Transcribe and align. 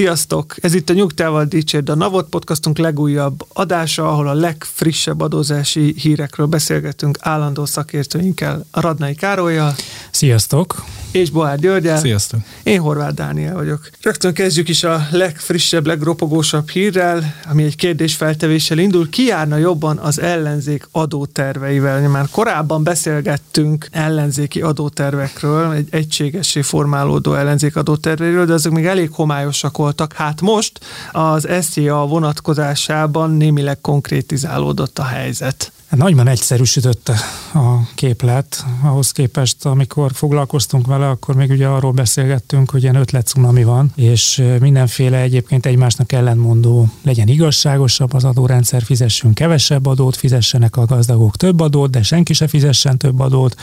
Sziasztok! 0.00 0.54
Ez 0.60 0.74
itt 0.74 0.90
a 0.90 0.92
Nyugtával 0.92 1.44
Dicsérd 1.44 1.88
a 1.88 1.94
Navot 1.94 2.28
podcastunk 2.28 2.78
legújabb 2.78 3.46
adása, 3.52 4.08
ahol 4.08 4.28
a 4.28 4.32
legfrissebb 4.34 5.20
adózási 5.20 5.94
hírekről 5.98 6.46
beszélgetünk 6.46 7.18
állandó 7.20 7.64
szakértőinkkel, 7.64 8.66
a 8.70 8.80
Radnai 8.80 9.14
Károlyjal 9.14 9.74
Sziasztok! 10.20 10.84
és 11.10 11.30
Boár 11.30 11.58
Györgyel. 11.58 11.98
Sziasztok! 11.98 12.40
Én 12.62 12.80
Horváth 12.80 13.14
Dániel 13.14 13.54
vagyok. 13.54 13.90
Rögtön 14.02 14.34
kezdjük 14.34 14.68
is 14.68 14.84
a 14.84 15.06
legfrissebb, 15.10 15.86
legropogósabb 15.86 16.68
hírrel, 16.68 17.34
ami 17.50 17.64
egy 17.64 17.76
kérdésfeltevéssel 17.76 18.78
indul. 18.78 19.08
Ki 19.08 19.24
járna 19.24 19.56
jobban 19.56 19.98
az 19.98 20.20
ellenzék 20.20 20.88
adóterveivel? 20.90 22.08
Már 22.08 22.28
korábban 22.30 22.82
beszélgettünk 22.82 23.88
ellenzéki 23.90 24.60
adótervekről, 24.60 25.72
egy 25.72 25.88
egységessé 25.90 26.62
formálódó 26.62 27.34
ellenzék 27.34 27.76
adóterveiről, 27.76 28.46
de 28.46 28.52
azok 28.52 28.72
még 28.72 28.86
elég 28.86 29.10
homályosak 29.12 29.76
voltak. 29.76 30.12
Hát 30.12 30.40
most 30.40 30.80
az 31.12 31.48
SZIA 31.60 32.06
vonatkozásában 32.06 33.30
némileg 33.30 33.80
konkrétizálódott 33.80 34.98
a 34.98 35.04
helyzet. 35.04 35.72
Nagyban 35.90 36.28
egyszerűsödött 36.28 37.08
a 37.54 37.88
képlet 37.94 38.64
ahhoz 38.82 39.12
képest, 39.12 39.64
amikor 39.64 40.12
foglalkoztunk 40.14 40.86
vele, 40.86 41.08
akkor 41.08 41.34
még 41.34 41.50
ugye 41.50 41.66
arról 41.66 41.92
beszélgettünk, 41.92 42.70
hogy 42.70 42.82
ilyen 42.82 42.94
ötletcunami 42.94 43.64
van, 43.64 43.92
és 43.96 44.42
mindenféle 44.60 45.18
egyébként 45.18 45.66
egymásnak 45.66 46.12
ellentmondó 46.12 46.88
legyen 47.02 47.28
igazságosabb 47.28 48.12
az 48.12 48.24
adórendszer, 48.24 48.82
fizessünk 48.82 49.34
kevesebb 49.34 49.86
adót, 49.86 50.16
fizessenek 50.16 50.76
a 50.76 50.84
gazdagok 50.84 51.36
több 51.36 51.60
adót, 51.60 51.90
de 51.90 52.02
senki 52.02 52.32
se 52.32 52.48
fizessen 52.48 52.98
több 52.98 53.20
adót. 53.20 53.56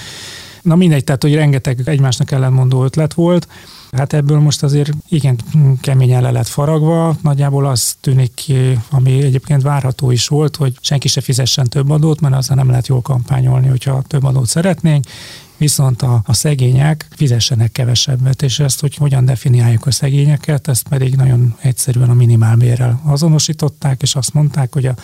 Na 0.61 0.75
mindegy, 0.75 1.03
tehát 1.03 1.21
hogy 1.21 1.35
rengeteg 1.35 1.81
egymásnak 1.85 2.31
ellentmondó 2.31 2.83
ötlet 2.83 3.13
volt, 3.13 3.47
Hát 3.97 4.13
ebből 4.13 4.39
most 4.39 4.63
azért 4.63 4.91
igen 5.09 5.39
keményen 5.81 6.21
le 6.21 6.31
lett 6.31 6.47
faragva. 6.47 7.15
Nagyjából 7.21 7.65
az 7.65 7.95
tűnik 8.01 8.33
ki, 8.33 8.79
ami 8.89 9.23
egyébként 9.23 9.61
várható 9.61 10.11
is 10.11 10.27
volt, 10.27 10.55
hogy 10.55 10.73
senki 10.81 11.07
se 11.07 11.21
fizessen 11.21 11.67
több 11.67 11.89
adót, 11.89 12.19
mert 12.19 12.35
azzal 12.35 12.55
nem 12.55 12.69
lehet 12.69 12.87
jól 12.87 13.01
kampányolni, 13.01 13.67
hogyha 13.67 14.01
több 14.07 14.23
adót 14.23 14.47
szeretnénk 14.47 15.05
viszont 15.57 16.01
a, 16.01 16.21
a 16.25 16.33
szegények 16.33 17.07
fizessenek 17.09 17.71
kevesebbet, 17.71 18.41
és 18.41 18.59
ezt, 18.59 18.79
hogy 18.79 18.95
hogyan 18.95 19.25
definiáljuk 19.25 19.85
a 19.85 19.91
szegényeket, 19.91 20.67
ezt 20.67 20.87
pedig 20.87 21.15
nagyon 21.15 21.55
egyszerűen 21.61 22.09
a 22.09 22.13
minimálbérrel 22.13 23.01
azonosították, 23.05 24.01
és 24.01 24.15
azt 24.15 24.33
mondták, 24.33 24.73
hogy 24.73 24.85
a, 24.85 24.95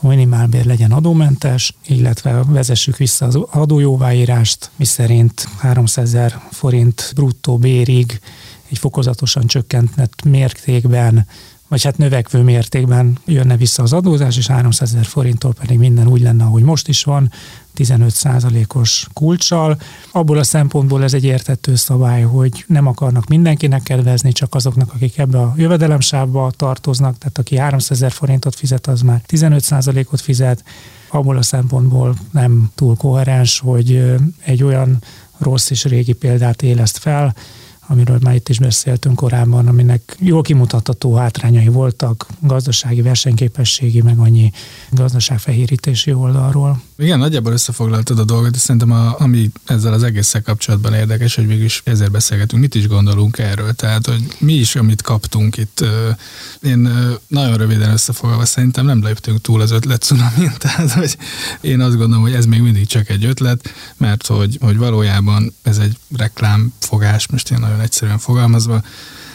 minimálbér 0.00 0.64
legyen 0.64 0.92
adómentes, 0.92 1.74
illetve 1.86 2.42
vezessük 2.46 2.96
vissza 2.96 3.26
az 3.26 3.34
adójóváírást, 3.50 4.70
miszerint 4.76 5.46
300 5.58 6.14
ezer 6.14 6.40
forint 6.50 7.12
bruttó 7.14 7.58
bérig 7.58 8.20
egy 8.68 8.78
fokozatosan 8.78 9.46
csökkentett 9.46 10.22
mértékben 10.24 11.26
vagy 11.72 11.82
hát 11.82 11.98
növekvő 11.98 12.42
mértékben 12.42 13.18
jönne 13.24 13.56
vissza 13.56 13.82
az 13.82 13.92
adózás, 13.92 14.36
és 14.36 14.46
300 14.46 14.92
ezer 14.92 15.04
forinttól 15.04 15.52
pedig 15.52 15.78
minden 15.78 16.08
úgy 16.08 16.20
lenne, 16.20 16.44
ahogy 16.44 16.62
most 16.62 16.88
is 16.88 17.04
van, 17.04 17.32
15%-os 17.76 19.06
kulcsal. 19.12 19.80
Abból 20.10 20.38
a 20.38 20.42
szempontból 20.42 21.02
ez 21.02 21.14
egy 21.14 21.24
értető 21.24 21.74
szabály, 21.74 22.22
hogy 22.22 22.64
nem 22.66 22.86
akarnak 22.86 23.26
mindenkinek 23.26 23.82
kedvezni, 23.82 24.32
csak 24.32 24.54
azoknak, 24.54 24.92
akik 24.94 25.18
ebbe 25.18 25.38
a 25.38 25.54
jövedelemsávba 25.56 26.50
tartoznak, 26.56 27.18
tehát 27.18 27.38
aki 27.38 27.56
300 27.56 27.90
ezer 27.90 28.12
forintot 28.12 28.54
fizet, 28.54 28.86
az 28.86 29.00
már 29.00 29.20
15%-ot 29.28 30.20
fizet. 30.20 30.64
Abból 31.08 31.36
a 31.36 31.42
szempontból 31.42 32.14
nem 32.30 32.70
túl 32.74 32.96
koherens, 32.96 33.58
hogy 33.58 34.14
egy 34.44 34.62
olyan 34.62 34.98
rossz 35.38 35.70
és 35.70 35.84
régi 35.84 36.12
példát 36.12 36.62
éleszt 36.62 36.98
fel, 36.98 37.34
amiről 37.86 38.18
már 38.22 38.34
itt 38.34 38.48
is 38.48 38.58
beszéltünk 38.58 39.16
korábban, 39.16 39.66
aminek 39.66 40.16
jól 40.18 40.42
kimutatható 40.42 41.14
hátrányai 41.14 41.68
voltak, 41.68 42.26
gazdasági 42.40 43.02
versenyképességi, 43.02 44.00
meg 44.00 44.18
annyi 44.18 44.52
gazdaságfehérítési 44.90 46.12
oldalról. 46.12 46.82
Igen, 46.98 47.18
nagyjából 47.18 47.52
összefoglaltad 47.52 48.18
a 48.18 48.24
dolgot, 48.24 48.54
és 48.54 48.60
szerintem 48.60 48.90
a, 48.90 49.20
ami 49.20 49.50
ezzel 49.64 49.92
az 49.92 50.02
egésszel 50.02 50.42
kapcsolatban 50.42 50.94
érdekes, 50.94 51.34
hogy 51.34 51.46
mégis 51.46 51.82
ezért 51.84 52.10
beszélgetünk, 52.10 52.62
mit 52.62 52.74
is 52.74 52.86
gondolunk 52.86 53.38
erről. 53.38 53.72
Tehát, 53.72 54.06
hogy 54.06 54.26
mi 54.38 54.52
is, 54.52 54.76
amit 54.76 55.02
kaptunk 55.02 55.56
itt. 55.56 55.84
Én 56.62 56.88
nagyon 57.26 57.56
röviden 57.56 57.90
összefoglalva 57.92 58.44
szerintem 58.44 58.84
nem 58.84 59.04
léptünk 59.04 59.40
túl 59.40 59.60
az 59.60 59.70
ötlet 59.70 60.02
cunamin, 60.02 60.52
tehát, 60.58 60.92
hogy 60.92 61.16
én 61.60 61.80
azt 61.80 61.96
gondolom, 61.96 62.22
hogy 62.22 62.34
ez 62.34 62.46
még 62.46 62.60
mindig 62.60 62.86
csak 62.86 63.08
egy 63.08 63.24
ötlet, 63.24 63.72
mert 63.96 64.26
hogy, 64.26 64.58
hogy 64.60 64.76
valójában 64.76 65.54
ez 65.62 65.78
egy 65.78 65.96
reklámfogás, 66.16 67.26
most 67.26 67.50
én 67.50 67.58
nagyon 67.58 67.80
egyszerűen 67.82 68.18
fogalmazva, 68.18 68.82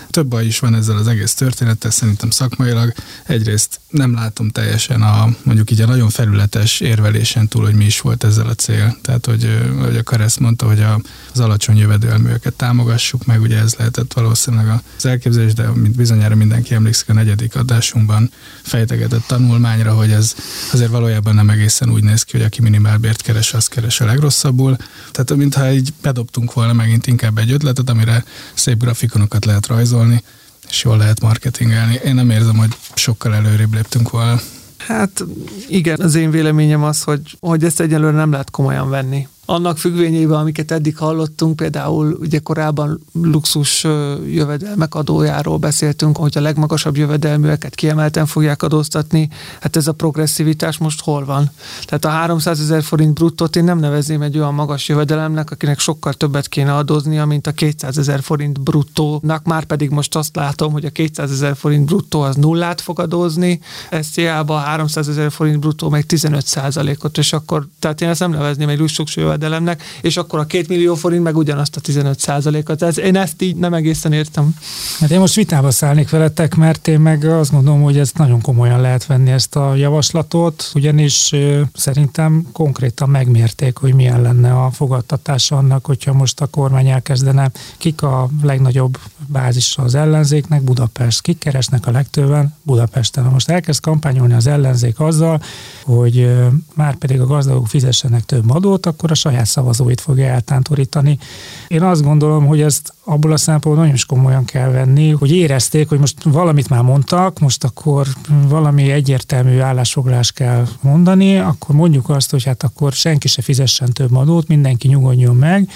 több 0.09 0.27
baj 0.27 0.45
is 0.45 0.59
van 0.59 0.75
ezzel 0.75 0.97
az 0.97 1.07
egész 1.07 1.33
történettel, 1.33 1.91
szerintem 1.91 2.29
szakmailag. 2.29 2.93
Egyrészt 3.23 3.79
nem 3.89 4.13
látom 4.13 4.49
teljesen 4.49 5.01
a 5.01 5.29
mondjuk 5.43 5.71
így 5.71 5.81
a 5.81 5.85
nagyon 5.85 6.09
felületes 6.09 6.79
érvelésen 6.79 7.47
túl, 7.47 7.63
hogy 7.63 7.75
mi 7.75 7.85
is 7.85 8.01
volt 8.01 8.23
ezzel 8.23 8.47
a 8.47 8.53
cél. 8.53 8.97
Tehát, 9.01 9.25
hogy, 9.25 9.59
hogy 9.81 9.97
a 9.97 10.03
Karesz 10.03 10.37
mondta, 10.37 10.65
hogy 10.65 10.81
a, 10.81 10.99
az 11.37 11.45
alacsony 11.45 11.77
jövedelműeket 11.77 12.53
támogassuk 12.53 13.25
meg, 13.25 13.41
ugye 13.41 13.57
ez 13.57 13.75
lehetett 13.75 14.13
valószínűleg 14.13 14.81
az 14.97 15.05
elképzelés, 15.05 15.53
de 15.53 15.67
mint 15.67 15.95
bizonyára 15.95 16.35
mindenki 16.35 16.73
emlékszik 16.73 17.09
a 17.09 17.13
negyedik 17.13 17.55
adásunkban 17.55 18.31
fejtegetett 18.61 19.23
tanulmányra, 19.27 19.93
hogy 19.93 20.11
ez 20.11 20.35
azért 20.71 20.89
valójában 20.89 21.35
nem 21.35 21.49
egészen 21.49 21.89
úgy 21.89 22.03
néz 22.03 22.23
ki, 22.23 22.37
hogy 22.37 22.45
aki 22.45 22.61
minimálbért 22.61 23.21
keres, 23.21 23.53
az 23.53 23.67
keres 23.67 24.01
a 24.01 24.05
legrosszabbul. 24.05 24.75
Tehát 25.11 25.35
mintha 25.35 25.71
így 25.71 25.93
bedobtunk 26.01 26.53
volna 26.53 26.73
megint 26.73 27.07
inkább 27.07 27.37
egy 27.37 27.51
ötletet, 27.51 27.89
amire 27.89 28.23
szép 28.53 28.79
grafikonokat 28.79 29.45
lehet 29.45 29.67
rajzolni, 29.67 30.23
és 30.69 30.83
jól 30.83 30.97
lehet 30.97 31.21
marketingelni. 31.21 31.99
Én 32.05 32.15
nem 32.15 32.29
érzem, 32.29 32.57
hogy 32.57 32.75
sokkal 32.93 33.35
előrébb 33.35 33.73
léptünk 33.73 34.09
volna. 34.09 34.39
Hát 34.77 35.23
igen, 35.67 35.99
az 35.99 36.15
én 36.15 36.31
véleményem 36.31 36.83
az, 36.83 37.03
hogy, 37.03 37.37
hogy 37.39 37.63
ezt 37.63 37.79
egyelőre 37.79 38.17
nem 38.17 38.31
lehet 38.31 38.49
komolyan 38.49 38.89
venni 38.89 39.27
annak 39.49 39.77
függvényében, 39.77 40.39
amiket 40.39 40.71
eddig 40.71 40.97
hallottunk, 40.97 41.55
például 41.55 42.17
ugye 42.19 42.39
korábban 42.39 42.99
luxus 43.13 43.83
jövedelmek 44.27 44.95
adójáról 44.95 45.57
beszéltünk, 45.57 46.17
hogy 46.17 46.37
a 46.37 46.41
legmagasabb 46.41 46.97
jövedelműeket 46.97 47.75
kiemelten 47.75 48.25
fogják 48.25 48.63
adóztatni, 48.63 49.29
hát 49.59 49.75
ez 49.75 49.87
a 49.87 49.91
progresszivitás 49.91 50.77
most 50.77 51.01
hol 51.01 51.25
van? 51.25 51.51
Tehát 51.85 52.05
a 52.05 52.09
300 52.09 52.59
ezer 52.59 52.83
forint 52.83 53.13
bruttót 53.13 53.55
én 53.55 53.63
nem 53.63 53.79
nevezném 53.79 54.21
egy 54.21 54.37
olyan 54.37 54.53
magas 54.53 54.89
jövedelemnek, 54.89 55.51
akinek 55.51 55.79
sokkal 55.79 56.13
többet 56.13 56.47
kéne 56.47 56.75
adóznia, 56.75 57.25
mint 57.25 57.47
a 57.47 57.51
200 57.51 57.97
ezer 57.97 58.21
forint 58.21 58.61
bruttónak, 58.61 59.43
már 59.43 59.63
pedig 59.63 59.89
most 59.89 60.15
azt 60.15 60.35
látom, 60.35 60.71
hogy 60.71 60.85
a 60.85 60.89
200 60.89 61.31
ezer 61.31 61.55
forint 61.55 61.85
bruttó 61.85 62.21
az 62.21 62.35
nullát 62.35 62.81
fog 62.81 62.99
adózni, 62.99 63.59
SZIA-ba 64.01 64.55
a 64.55 64.59
300 64.59 65.09
ezer 65.09 65.31
forint 65.31 65.59
bruttó 65.59 65.89
meg 65.89 66.05
15 66.05 66.45
százalékot, 66.45 67.17
és 67.17 67.33
akkor, 67.33 67.67
tehát 67.79 68.01
én 68.01 68.09
ezt 68.09 68.19
nem 68.19 68.31
nevezném 68.31 68.69
egy 68.69 68.79
luxus 68.79 69.15
jövedelemnek, 69.37 69.83
és 70.01 70.17
akkor 70.17 70.39
a 70.39 70.45
két 70.45 70.67
millió 70.67 70.95
forint 70.95 71.23
meg 71.23 71.37
ugyanazt 71.37 71.75
a 71.75 71.79
15 71.79 72.19
százalékot. 72.19 72.81
Ez, 72.81 72.99
én 72.99 73.15
ezt 73.15 73.41
így 73.41 73.55
nem 73.55 73.73
egészen 73.73 74.11
értem. 74.11 74.55
Hát 74.99 75.11
én 75.11 75.19
most 75.19 75.35
vitába 75.35 75.71
szállnék 75.71 76.09
veletek, 76.09 76.55
mert 76.55 76.87
én 76.87 76.99
meg 76.99 77.23
azt 77.23 77.51
gondolom, 77.51 77.81
hogy 77.81 77.97
ezt 77.97 78.17
nagyon 78.17 78.41
komolyan 78.41 78.81
lehet 78.81 79.05
venni 79.05 79.31
ezt 79.31 79.55
a 79.55 79.75
javaslatot, 79.75 80.71
ugyanis 80.75 81.31
szerintem 81.73 82.47
konkrétan 82.51 83.09
megmérték, 83.09 83.77
hogy 83.77 83.94
milyen 83.94 84.21
lenne 84.21 84.53
a 84.53 84.71
fogadtatás 84.71 85.51
annak, 85.51 85.85
hogyha 85.85 86.13
most 86.13 86.41
a 86.41 86.45
kormány 86.45 86.88
elkezdene, 86.88 87.51
kik 87.77 88.01
a 88.01 88.29
legnagyobb 88.41 88.97
bázis 89.27 89.77
az 89.77 89.95
ellenzéknek, 89.95 90.62
Budapest. 90.62 91.21
Kik 91.21 91.38
keresnek 91.38 91.88
a 91.88 91.91
legtöbben? 91.91 92.56
Budapesten. 92.63 93.23
Ha 93.23 93.29
most 93.29 93.50
elkezd 93.50 93.81
kampányolni 93.81 94.33
az 94.33 94.47
ellenzék 94.47 95.00
azzal, 95.00 95.41
hogy 95.83 96.38
már 96.73 96.95
pedig 96.95 97.19
a 97.19 97.25
gazdagok 97.25 97.67
fizessenek 97.67 98.25
több 98.25 98.50
adót, 98.50 98.85
akkor 98.85 99.12
a 99.12 99.13
saját 99.27 99.45
szavazóit 99.45 100.01
fogja 100.01 100.25
eltántorítani. 100.25 101.18
Én 101.68 101.81
azt 101.81 102.03
gondolom, 102.03 102.45
hogy 102.45 102.62
ezt 102.62 102.94
abból 103.03 103.31
a 103.31 103.38
szempontból 103.38 103.75
nagyon 103.75 103.94
is 103.94 104.06
komolyan 104.06 104.45
kell 104.45 104.69
venni, 104.69 105.12
hogy 105.12 105.31
érezték, 105.31 105.89
hogy 105.89 106.00
most 106.00 106.24
valamit 106.24 106.69
már 106.69 106.81
mondtak, 106.81 107.39
most 107.39 107.63
akkor 107.63 108.07
valami 108.47 108.91
egyértelmű 108.91 109.59
állásfoglalást 109.59 110.33
kell 110.33 110.68
mondani, 110.81 111.38
akkor 111.38 111.75
mondjuk 111.75 112.09
azt, 112.09 112.31
hogy 112.31 112.44
hát 112.44 112.63
akkor 112.63 112.91
senki 112.91 113.27
se 113.27 113.41
fizessen 113.41 113.94
több 113.94 114.15
adót, 114.15 114.47
mindenki 114.47 114.88
nyugodjon 114.88 115.35
meg, 115.35 115.69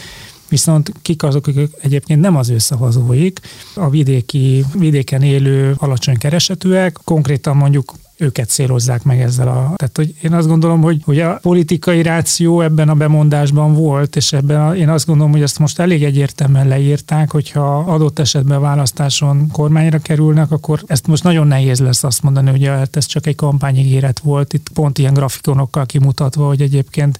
viszont 0.49 0.91
kik 1.01 1.23
azok, 1.23 1.47
akik 1.47 1.75
egyébként 1.81 2.21
nem 2.21 2.35
az 2.35 2.49
ő 2.49 2.57
szavazóik, 2.57 3.39
a 3.75 3.89
vidéki, 3.89 4.65
vidéken 4.73 5.21
élő 5.21 5.75
alacsony 5.77 6.17
keresetűek, 6.17 6.97
konkrétan 7.03 7.57
mondjuk 7.57 7.93
őket 8.21 8.49
célozzák 8.49 9.03
meg 9.03 9.21
ezzel 9.21 9.47
a... 9.47 9.73
Tehát, 9.75 9.95
hogy 9.95 10.15
én 10.21 10.33
azt 10.33 10.47
gondolom, 10.47 10.81
hogy, 10.81 11.01
hogy 11.05 11.19
a 11.19 11.39
politikai 11.41 12.01
ráció 12.01 12.61
ebben 12.61 12.89
a 12.89 12.93
bemondásban 12.93 13.73
volt, 13.73 14.15
és 14.15 14.33
ebben 14.33 14.61
a, 14.61 14.75
én 14.75 14.89
azt 14.89 15.05
gondolom, 15.05 15.31
hogy 15.31 15.41
ezt 15.41 15.59
most 15.59 15.79
elég 15.79 16.03
egyértelműen 16.03 16.67
leírták, 16.67 17.31
hogyha 17.31 17.77
adott 17.77 18.19
esetben 18.19 18.61
választáson 18.61 19.47
kormányra 19.51 19.99
kerülnek, 19.99 20.51
akkor 20.51 20.83
ezt 20.85 21.07
most 21.07 21.23
nagyon 21.23 21.47
nehéz 21.47 21.79
lesz 21.79 22.03
azt 22.03 22.23
mondani, 22.23 22.49
hogy 22.49 22.65
hát 22.65 22.95
ez 22.95 23.05
csak 23.05 23.27
egy 23.27 23.35
kampányigéret 23.35 24.19
volt, 24.19 24.53
itt 24.53 24.69
pont 24.73 24.97
ilyen 24.97 25.13
grafikonokkal 25.13 25.85
kimutatva, 25.85 26.47
hogy 26.47 26.61
egyébként 26.61 27.19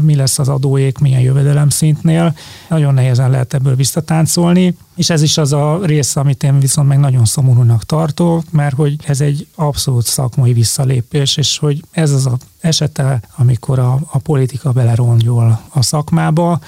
mi 0.00 0.14
lesz 0.14 0.38
az 0.38 0.48
adóék, 0.48 0.98
milyen 0.98 1.20
jövedelem 1.20 1.68
szintnél. 1.68 2.36
Nagyon 2.68 2.94
nehezen 2.94 3.30
lehet 3.30 3.54
ebből 3.54 3.74
visszatáncolni, 3.74 4.76
és 4.96 5.10
ez 5.10 5.22
is 5.22 5.38
az 5.38 5.52
a 5.52 5.78
része, 5.82 6.20
amit 6.20 6.42
én 6.42 6.58
viszont 6.58 6.88
meg 6.88 6.98
nagyon 6.98 7.24
szomorúnak 7.24 7.84
tartok, 7.84 8.44
mert 8.50 8.74
hogy 8.74 8.96
ez 9.06 9.20
egy 9.20 9.46
abszolút 9.54 10.04
szakmai 10.14 10.52
visszalépés, 10.52 11.36
és 11.36 11.58
hogy 11.58 11.84
ez 11.90 12.10
az 12.10 12.26
a 12.26 12.36
esete, 12.60 13.20
amikor 13.36 13.78
a, 13.78 13.98
a 14.10 14.18
politika 14.18 14.72
belerongyol 14.72 15.60
a 15.72 15.82
szakmába. 15.82 16.60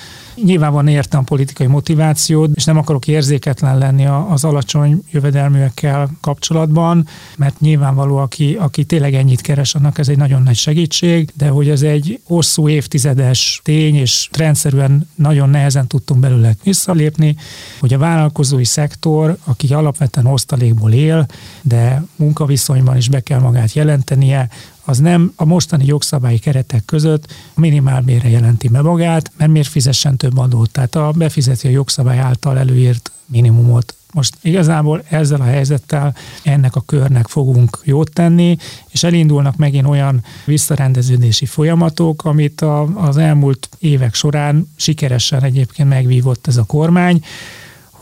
Nyilvánvalóan 0.44 0.88
értem 0.88 1.20
a 1.20 1.22
politikai 1.22 1.66
motivációt, 1.66 2.50
és 2.54 2.64
nem 2.64 2.76
akarok 2.76 3.06
érzéketlen 3.06 3.78
lenni 3.78 4.06
az 4.06 4.44
alacsony 4.44 5.02
jövedelműekkel 5.10 6.10
kapcsolatban, 6.20 7.06
mert 7.36 7.60
nyilvánvaló, 7.60 8.16
aki, 8.16 8.56
aki 8.60 8.84
tényleg 8.84 9.14
ennyit 9.14 9.40
keres, 9.40 9.74
annak 9.74 9.98
ez 9.98 10.08
egy 10.08 10.16
nagyon 10.16 10.42
nagy 10.42 10.56
segítség, 10.56 11.30
de 11.34 11.48
hogy 11.48 11.68
ez 11.68 11.82
egy 11.82 12.20
hosszú 12.24 12.68
évtizedes 12.68 13.60
tény, 13.64 13.94
és 13.94 14.28
rendszerűen 14.32 15.08
nagyon 15.14 15.50
nehezen 15.50 15.86
tudtunk 15.86 16.20
belőle 16.20 16.54
visszalépni, 16.62 17.36
hogy 17.80 17.94
a 17.94 17.98
vállalkozói 17.98 18.64
szektor, 18.64 19.36
aki 19.44 19.74
alapvetően 19.74 20.26
osztalékból 20.26 20.92
él, 20.92 21.26
de 21.62 22.04
munkaviszonyban 22.16 22.96
is 22.96 23.08
be 23.08 23.20
kell 23.20 23.40
magát 23.40 23.72
jelentenie, 23.72 24.48
az 24.88 24.98
nem 24.98 25.32
a 25.36 25.44
mostani 25.44 25.84
jogszabályi 25.86 26.38
keretek 26.38 26.84
között 26.84 27.32
minimálbére 27.54 28.28
jelenti 28.28 28.68
be 28.68 28.82
magát, 28.82 29.30
mert 29.36 29.50
miért 29.50 29.68
fizessen 29.68 30.16
több 30.16 30.38
adót? 30.38 30.70
Tehát 30.70 30.94
a 30.94 31.10
befizeti 31.10 31.66
a 31.66 31.70
jogszabály 31.70 32.18
által 32.18 32.58
előírt 32.58 33.10
minimumot 33.26 33.94
most 34.12 34.36
igazából 34.40 35.02
ezzel 35.08 35.40
a 35.40 35.44
helyzettel 35.44 36.14
ennek 36.42 36.76
a 36.76 36.82
körnek 36.86 37.26
fogunk 37.26 37.78
jót 37.84 38.12
tenni, 38.12 38.56
és 38.88 39.02
elindulnak 39.02 39.56
megint 39.56 39.86
olyan 39.86 40.24
visszarendeződési 40.44 41.46
folyamatok, 41.46 42.24
amit 42.24 42.60
a, 42.60 42.82
az 42.82 43.16
elmúlt 43.16 43.68
évek 43.78 44.14
során 44.14 44.68
sikeresen 44.76 45.42
egyébként 45.42 45.88
megvívott 45.88 46.46
ez 46.46 46.56
a 46.56 46.64
kormány, 46.64 47.24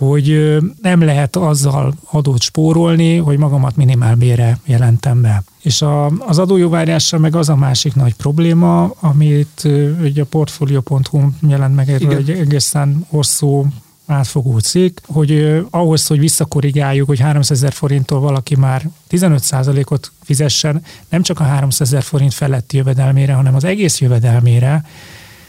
hogy 0.09 0.57
nem 0.83 1.03
lehet 1.03 1.37
azzal 1.37 1.95
adót 2.11 2.41
spórolni, 2.41 3.17
hogy 3.17 3.39
magamat 3.39 3.77
minimálbére 3.77 4.59
jelentem 4.65 5.21
be. 5.21 5.43
És 5.63 5.83
a, 5.83 6.07
az 6.07 6.39
adójóvárással 6.39 7.19
meg 7.19 7.37
az 7.37 7.49
a 7.49 7.57
másik 7.57 7.95
nagy 7.95 8.15
probléma, 8.15 8.91
amit 9.01 9.69
ugye 10.01 10.23
a 10.23 10.27
portfolio.hu 10.31 11.29
jelent 11.49 11.75
meg 11.75 11.91
erről 11.91 12.17
egy 12.17 12.31
egészen 12.31 13.07
hosszú 13.09 13.67
átfogó 14.07 14.59
cikk, 14.59 14.99
hogy 15.07 15.61
ahhoz, 15.71 16.07
hogy 16.07 16.19
visszakorrigáljuk, 16.19 17.07
hogy 17.07 17.21
300 17.21 17.57
ezer 17.57 17.73
forinttól 17.73 18.21
valaki 18.21 18.57
már 18.57 18.89
15%-ot 19.11 20.13
fizessen, 20.23 20.83
nem 21.09 21.23
csak 21.23 21.41
a 21.41 21.45
300 21.45 21.89
ezer 21.89 22.03
forint 22.03 22.35
feletti 22.35 22.77
jövedelmére, 22.77 23.33
hanem 23.33 23.55
az 23.55 23.65
egész 23.65 24.01
jövedelmére, 24.01 24.85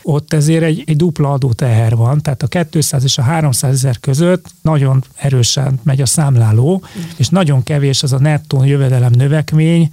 ott 0.07 0.34
ezért 0.34 0.63
egy, 0.63 0.84
egy 0.86 0.96
dupla 0.96 1.31
adóteher 1.31 1.96
van, 1.96 2.22
tehát 2.22 2.44
a 2.44 2.63
200 2.69 3.04
és 3.04 3.18
a 3.18 3.22
300 3.22 3.74
ezer 3.74 4.00
között 4.00 4.46
nagyon 4.62 5.04
erősen 5.16 5.80
megy 5.84 6.02
a 6.02 6.06
számláló, 6.06 6.84
és 7.18 7.30
nagyon 7.30 7.63
kevés 7.63 8.04
az 8.04 8.13
a 8.13 8.19
nettó 8.19 8.63
jövedelem 8.63 9.12
növekmény, 9.12 9.90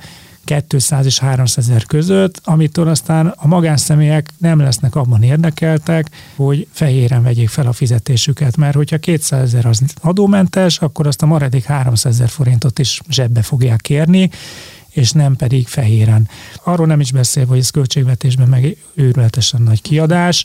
200 0.66 1.06
és 1.06 1.18
300 1.18 1.68
ezer 1.68 1.84
között, 1.84 2.40
amitől 2.44 2.88
aztán 2.88 3.34
a 3.36 3.46
magánszemélyek 3.46 4.30
nem 4.38 4.58
lesznek 4.58 4.94
abban 4.94 5.22
érdekeltek, 5.22 6.10
hogy 6.36 6.66
fehéren 6.72 7.22
vegyék 7.22 7.48
fel 7.48 7.66
a 7.66 7.72
fizetésüket, 7.72 8.56
mert 8.56 8.74
hogyha 8.74 8.98
200 8.98 9.42
ezer 9.42 9.66
az 9.66 9.82
adómentes, 10.00 10.78
akkor 10.78 11.06
azt 11.06 11.22
a 11.22 11.26
maradék 11.26 11.64
300 11.64 12.12
ezer 12.12 12.28
forintot 12.28 12.78
is 12.78 13.00
zsebbe 13.08 13.42
fogják 13.42 13.80
kérni, 13.80 14.30
és 14.92 15.10
nem 15.10 15.36
pedig 15.36 15.66
fehéren. 15.66 16.28
Arról 16.64 16.86
nem 16.86 17.00
is 17.00 17.12
beszél, 17.12 17.46
hogy 17.46 17.58
ez 17.58 17.70
költségvetésben 17.70 18.48
meg 18.48 18.76
őrületesen 18.94 19.62
nagy 19.62 19.82
kiadás, 19.82 20.44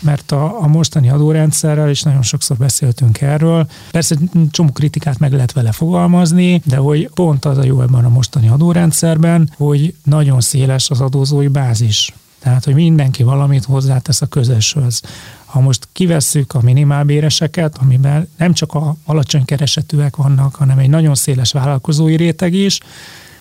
mert 0.00 0.32
a, 0.32 0.62
a 0.62 0.66
mostani 0.66 1.10
adórendszerrel, 1.10 1.88
és 1.88 2.02
nagyon 2.02 2.22
sokszor 2.22 2.56
beszéltünk 2.56 3.20
erről, 3.20 3.66
persze 3.90 4.16
csomó 4.50 4.70
kritikát 4.72 5.18
meg 5.18 5.32
lehet 5.32 5.52
vele 5.52 5.72
fogalmazni, 5.72 6.62
de 6.64 6.76
hogy 6.76 7.10
pont 7.14 7.44
az 7.44 7.58
a 7.58 7.64
jó 7.64 7.82
ebben 7.82 8.04
a 8.04 8.08
mostani 8.08 8.48
adórendszerben, 8.48 9.50
hogy 9.56 9.94
nagyon 10.04 10.40
széles 10.40 10.90
az 10.90 11.00
adózói 11.00 11.48
bázis. 11.48 12.14
Tehát, 12.38 12.64
hogy 12.64 12.74
mindenki 12.74 13.22
valamit 13.22 13.64
hozzátesz 13.64 14.20
a 14.20 14.26
közöshöz. 14.26 15.02
Ha 15.44 15.60
most 15.60 15.88
kivesszük 15.92 16.54
a 16.54 16.60
minimálbéreseket, 16.62 17.78
amiben 17.78 18.28
nem 18.36 18.52
csak 18.52 18.74
a 18.74 18.96
alacsony 19.04 19.44
keresetűek 19.44 20.16
vannak, 20.16 20.54
hanem 20.54 20.78
egy 20.78 20.88
nagyon 20.88 21.14
széles 21.14 21.52
vállalkozói 21.52 22.16
réteg 22.16 22.54
is, 22.54 22.80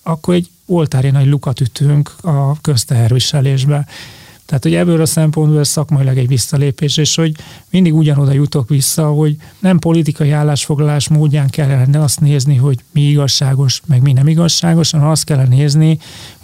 akkor 0.08 0.34
egy 0.34 0.50
oltári 0.66 1.10
nagy 1.10 1.28
lukat 1.28 1.60
ütünk 1.60 2.16
a 2.22 2.62
közteherviselésbe. 2.62 3.88
Tehát, 4.46 4.64
hogy 4.64 4.76
ebből 4.76 5.02
a 5.02 5.06
szempontból 5.06 5.60
ez 5.60 5.68
szakmailag 5.68 6.18
egy 6.18 6.28
visszalépés, 6.28 6.98
és 6.98 7.16
hogy 7.16 7.36
mindig 7.70 7.96
ugyanoda 7.96 8.32
jutok 8.32 8.70
vissza, 8.70 9.08
hogy 9.08 9.36
nem 9.60 9.80
politikai 9.80 10.32
állásfoglalás 10.32 11.08
módján 11.08 11.50
kellene 11.50 12.02
azt 12.02 12.20
nézni, 12.20 12.56
hogy 12.56 12.80
mi 12.92 13.02
igazságos, 13.02 13.82
meg 13.86 14.02
mi 14.02 14.14
nem 14.14 14.28
igazságos, 14.28 14.92
hanem 14.92 15.08
azt 15.08 15.24
kellene 15.24 15.56
nézni, 15.56 16.00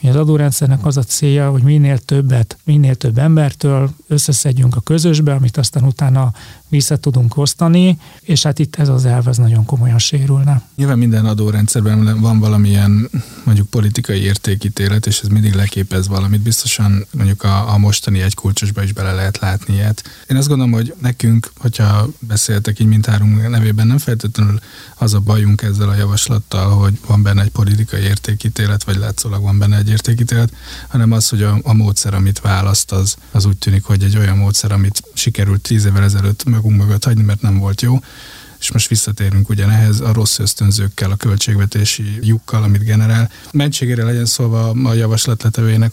az 0.10 0.16
adórendszernek 0.16 0.86
az 0.86 0.98
a 0.98 1.04
célja, 1.04 1.50
hogy 1.50 1.64
minél 1.64 1.98
többet, 1.98 2.58
minél 2.64 2.96
több 2.96 3.18
embertől 3.18 3.90
összeszedjünk 4.08 4.76
a 4.76 4.80
közösbe, 4.80 5.34
amit 5.34 5.58
aztán 5.58 5.84
utána 5.84 6.34
vissza 6.72 6.98
tudunk 6.98 7.38
osztani, 7.38 7.98
és 8.22 8.44
hát 8.44 8.60
itt 8.60 8.76
ez 8.76 8.90
az 8.90 9.06
elv 9.06 9.28
az 9.28 9.38
nagyon 9.38 9.66
komolyan 9.66 9.98
sérülne. 9.98 10.62
Nyilván 10.76 10.98
minden 10.98 11.26
adórendszerben 11.26 12.20
van 12.22 12.40
valamilyen 12.40 13.10
mondjuk 13.44 13.70
politikai 13.70 14.22
értékítélet, 14.22 15.06
és 15.06 15.20
ez 15.20 15.28
mindig 15.28 15.54
leképez 15.54 16.08
valamit. 16.08 16.42
Biztosan 16.42 17.06
mondjuk 17.12 17.44
a, 17.44 17.74
a 17.74 17.78
mostani 17.78 18.22
egy 18.22 18.36
kulcsosba 18.36 18.84
is 18.84 18.94
bele 18.94 19.14
lehet 19.14 19.38
látni 19.40 19.74
ilyet. 19.74 20.04
Én 20.30 20.38
azt 20.38 20.48
gondolom, 20.48 20.72
hogy 20.72 20.94
nekünk, 21.02 21.52
hogyha 21.58 22.08
beszéltek 22.20 22.80
így 22.80 22.88
mindhárom 22.88 23.42
nevében, 23.50 23.88
nem 23.88 23.98
feltétlenül 23.98 24.60
az 24.96 25.14
a 25.14 25.20
bajunk 25.20 25.62
ezzel 25.62 25.90
a 25.90 25.96
javaslattal, 25.96 26.70
hogy 26.70 27.00
van 27.08 27.22
benne 27.24 27.42
egy 27.42 27.52
politikai 27.52 28.02
értékítélet, 28.02 28.84
vagy 28.84 28.98
látszólag 28.98 29.42
van 29.42 29.58
benne 29.58 29.78
egy 29.78 29.90
értékítélet, 29.92 30.54
hanem 30.88 31.12
az, 31.12 31.30
hogy 31.30 31.44
a, 31.44 31.60
a 31.64 31.74
módszer, 31.74 32.14
amit 32.14 32.40
választ, 32.40 32.92
az, 32.92 33.16
az 33.32 33.46
úgy 33.46 33.58
tűnik, 33.58 33.84
hogy 33.84 34.04
egy 34.04 34.18
olyan 34.18 34.38
módszer, 34.38 34.72
amit 34.72 35.04
sikerült 35.14 35.62
tíz 35.62 35.86
évvel 35.86 36.04
ezelőtt 36.04 36.44
magunk 36.44 36.78
mögött 36.78 37.04
hagyni, 37.04 37.24
mert 37.24 37.42
nem 37.42 37.58
volt 37.58 37.82
jó, 37.82 38.00
és 38.62 38.72
most 38.72 38.88
visszatérünk 38.88 39.50
ugyanehhez 39.50 40.00
a 40.00 40.14
rossz 40.14 40.40
ösztönzőkkel, 40.40 41.12
a 41.12 41.16
költségvetési 41.16 42.20
lyukkal, 42.22 42.64
amit 42.64 42.84
generál. 42.84 43.32
Mentségére 43.52 44.04
legyen 44.04 44.26
szólva 44.26 44.70
a 44.70 44.94
javaslat 44.94 45.38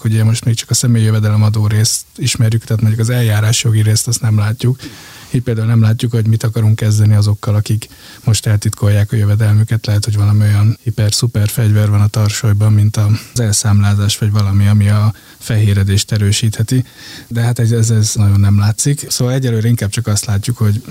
hogy 0.01 0.25
most 0.25 0.45
még 0.45 0.55
csak 0.55 0.71
a 0.71 0.75
személyi 0.75 1.05
jövedelemadó 1.05 1.67
részt 1.67 2.05
ismerjük, 2.17 2.65
tehát 2.65 2.83
mondjuk 2.83 3.03
az 3.03 3.11
eljárás 3.11 3.63
jogi 3.65 3.83
részt 3.83 4.09
azt 4.09 4.21
nem 4.21 4.39
látjuk. 4.39 4.79
Így 5.31 5.43
például 5.43 5.67
nem 5.67 5.81
látjuk, 5.81 6.13
hogy 6.13 6.27
mit 6.27 6.43
akarunk 6.43 6.77
kezdeni 6.77 7.15
azokkal, 7.15 7.55
akik 7.55 7.89
most 8.25 8.47
eltitkolják 8.47 9.13
a 9.13 9.17
jövedelmüket. 9.17 9.87
Lehet, 9.87 10.05
hogy 10.05 10.17
valami 10.17 10.41
olyan 10.41 10.79
hiper-szuper 10.83 11.49
fegyver 11.49 11.91
van 11.91 12.01
a 12.01 12.07
tarsolyban, 12.07 12.73
mint 12.73 12.97
az 12.97 13.41
elszámlázás, 13.41 14.19
vagy 14.19 14.31
valami, 14.31 14.67
ami 14.67 14.89
a 14.89 15.15
fehéredést 15.39 16.13
erősítheti. 16.13 16.85
De 17.29 17.41
hát 17.41 17.59
ez, 17.59 17.91
ez 17.91 18.13
nagyon 18.15 18.41
nem 18.41 18.59
látszik. 18.59 19.07
Szóval 19.11 19.35
egyelőre 19.35 19.69
inkább 19.69 19.91
csak 19.91 20.07
azt 20.07 20.25
látjuk, 20.25 20.57
hogy 20.57 20.83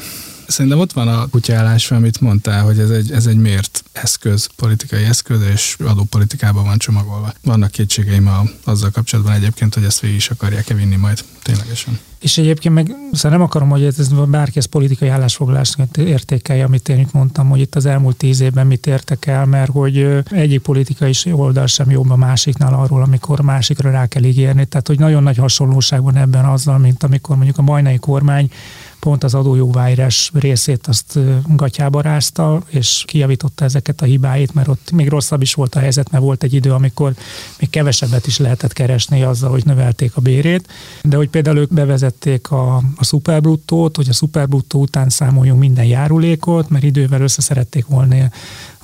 Szerintem 0.47 0.79
ott 0.79 0.93
van 0.93 1.07
a 1.07 1.27
kutyállás, 1.27 1.91
amit 1.91 2.21
mondtál, 2.21 2.63
hogy 2.63 2.79
ez 2.79 2.89
egy, 2.89 3.11
ez 3.11 3.25
egy 3.25 3.37
mért 3.37 3.83
eszköz, 3.91 4.49
politikai 4.55 5.03
eszköz, 5.03 5.41
és 5.53 5.75
adópolitikában 5.85 6.63
van 6.63 6.77
csomagolva. 6.77 7.33
Vannak 7.43 7.71
kétségeim 7.71 8.27
a, 8.27 8.43
azzal 8.63 8.89
kapcsolatban 8.89 9.33
egyébként, 9.33 9.73
hogy 9.73 9.83
ezt 9.83 9.99
végig 9.99 10.17
is 10.17 10.29
akarják-e 10.29 10.73
vinni 10.73 10.95
majd 10.95 11.23
ténylegesen. 11.43 11.99
És 12.19 12.37
egyébként 12.37 12.73
meg 12.73 12.95
szóval 13.11 13.37
nem 13.37 13.47
akarom, 13.47 13.69
hogy 13.69 13.83
ez 13.83 14.07
bárki 14.27 14.57
ez 14.57 14.65
politikai 14.65 15.07
állásfoglalást 15.07 15.77
értékelje, 15.97 16.63
amit 16.63 16.89
én 16.89 16.99
itt 16.99 17.11
mondtam, 17.11 17.49
hogy 17.49 17.59
itt 17.59 17.75
az 17.75 17.85
elmúlt 17.85 18.15
tíz 18.15 18.39
évben 18.39 18.67
mit 18.67 18.87
értek 18.87 19.25
el, 19.25 19.45
mert 19.45 19.71
hogy 19.71 20.23
egyik 20.29 20.61
politikai 20.61 21.13
oldal 21.31 21.67
sem 21.67 21.91
jobb 21.91 22.09
a 22.09 22.15
másiknál 22.15 22.73
arról, 22.73 23.01
amikor 23.01 23.41
másikra 23.41 23.91
rá 23.91 24.05
kell 24.05 24.23
ígérni. 24.23 24.65
Tehát, 24.65 24.87
hogy 24.87 24.99
nagyon 24.99 25.23
nagy 25.23 25.37
hasonlóság 25.37 26.01
van 26.01 26.15
ebben 26.15 26.45
azzal, 26.45 26.77
mint 26.77 27.03
amikor 27.03 27.35
mondjuk 27.35 27.57
a 27.57 27.63
bajnai 27.63 27.97
kormány 27.97 28.51
pont 28.99 29.23
az 29.23 29.33
adójóváírás 29.33 30.31
részét 30.33 30.87
azt 30.87 31.19
gatyába 31.55 32.01
rázta, 32.01 32.61
és 32.67 33.03
kijavította 33.07 33.65
ezeket 33.65 34.01
a 34.01 34.05
hibáit, 34.05 34.53
mert 34.53 34.67
ott 34.67 34.91
még 34.91 35.09
rosszabb 35.09 35.41
is 35.41 35.53
volt 35.53 35.75
a 35.75 35.79
helyzet, 35.79 36.11
mert 36.11 36.23
volt 36.23 36.43
egy 36.43 36.53
idő, 36.53 36.71
amikor 36.73 37.13
még 37.59 37.69
kevesebbet 37.69 38.27
is 38.27 38.37
lehetett 38.37 38.73
keresni 38.73 39.23
azzal, 39.23 39.49
hogy 39.49 39.65
növelték 39.65 40.15
a 40.15 40.21
bérét, 40.21 40.67
de 41.03 41.15
hogy 41.15 41.29
például 41.29 41.57
ők 41.57 41.73
bevezették 41.73 42.51
a, 42.51 42.75
a 42.75 43.03
szuperbruttót, 43.03 43.95
hogy 43.95 44.09
a 44.09 44.13
szuperbruttó 44.13 44.81
után 44.81 45.09
számoljunk 45.09 45.59
minden 45.59 45.85
járulékot, 45.85 46.69
mert 46.69 46.83
idővel 46.83 47.21
össze 47.21 47.41
szerették 47.41 47.85
volna 47.85 48.15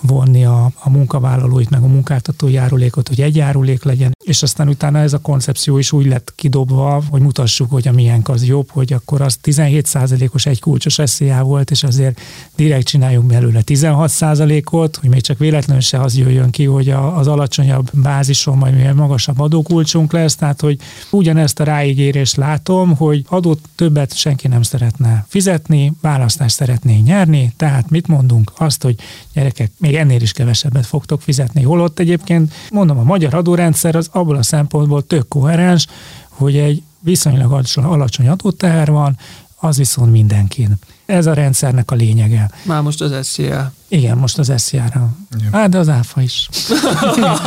vonni 0.08 0.46
a, 0.46 0.72
a 0.80 0.90
munkavállalóit, 0.90 1.70
meg 1.70 1.84
a 1.84 1.88
munkáltató 1.88 2.48
járulékot, 2.48 3.08
hogy 3.08 3.22
egy 3.22 3.36
járulék 3.36 3.84
legyen, 3.84 4.12
és 4.24 4.44
aztán 4.44 4.68
utána 4.68 5.00
ez 5.00 5.14
a 5.14 5.20
koncepció 5.20 5.78
is 5.78 5.92
úgy 5.92 6.06
lett 6.06 6.34
kidobva, 6.36 7.04
hogy 7.10 7.22
mutassuk, 7.22 7.72
hogy 7.72 7.88
a 7.88 7.92
miénk 7.92 8.30
az 8.30 8.46
jobb, 8.46 8.70
hogy 8.70 8.94
akkor 8.94 9.22
az 9.22 9.38
17%-os 9.44 10.46
egy 10.46 10.60
kulcsos 10.60 11.00
SZIA 11.04 11.44
volt, 11.44 11.72
és 11.72 11.84
azért 11.84 12.22
direkt 12.56 12.88
csináljunk 12.88 13.28
belőle 13.28 13.62
16%-ot, 13.66 14.96
hogy 14.96 15.10
még 15.10 15.22
csak 15.22 15.38
véletlenül 15.38 15.82
se 15.82 16.00
az 16.00 16.18
jöjjön 16.18 16.50
ki, 16.50 16.66
hogy 16.66 16.90
a, 16.90 17.18
az 17.18 17.28
alacsonyabb 17.28 17.90
bázison 17.94 18.58
majd 18.58 18.76
milyen 18.76 18.96
magasabb 18.96 19.40
adókulcsunk 19.40 20.12
lesz, 20.12 20.36
tehát 20.36 20.62
hogy 20.62 20.80
ugyanezt 21.10 21.60
a 21.60 21.64
ráígérést 21.64 22.36
látom, 22.36 22.96
hogy 22.96 23.26
adót 23.28 23.60
többet 23.76 24.16
senki 24.16 24.48
nem 24.48 24.62
szeretne 24.62 25.26
fizetni, 25.28 25.94
választást 26.02 26.56
szeretnénk 26.56 27.06
nyerni, 27.06 27.54
tehát 27.58 27.90
mit 27.90 28.08
mondunk? 28.08 28.52
Azt, 28.58 28.84
hogy 28.84 28.96
gyerekek, 29.34 29.72
még 29.78 29.93
ennél 29.96 30.22
is 30.22 30.32
kevesebbet 30.32 30.86
fogtok 30.86 31.22
fizetni. 31.22 31.62
Holott 31.62 32.00
egyébként, 32.00 32.54
mondom, 32.72 32.98
a 32.98 33.04
magyar 33.04 33.34
adórendszer 33.34 33.96
az 33.96 34.10
abból 34.12 34.36
a 34.36 34.44
szempontból 34.44 35.04
tök 35.04 35.28
koherens, 35.28 35.88
hogy 36.30 36.58
egy 36.58 36.84
viszonylag 37.00 37.66
alacsony 37.76 38.28
adóteher 38.28 38.92
van, 38.92 39.18
az 39.56 39.78
viszont 39.78 40.12
mindenkin. 40.12 40.78
Ez 41.06 41.26
a 41.26 41.34
rendszernek 41.34 41.92
a 41.92 41.96
lényege. 41.96 42.50
Már 42.64 42.82
most 42.82 43.02
az 43.02 43.28
SZIA. 43.28 43.74
Igen, 43.88 44.18
most 44.18 44.38
az 44.38 44.54
SZIA-ra. 44.56 45.16
Hát, 45.52 45.70
de 45.70 45.78
az 45.78 45.90
áfa 45.90 46.22
is. 46.22 46.50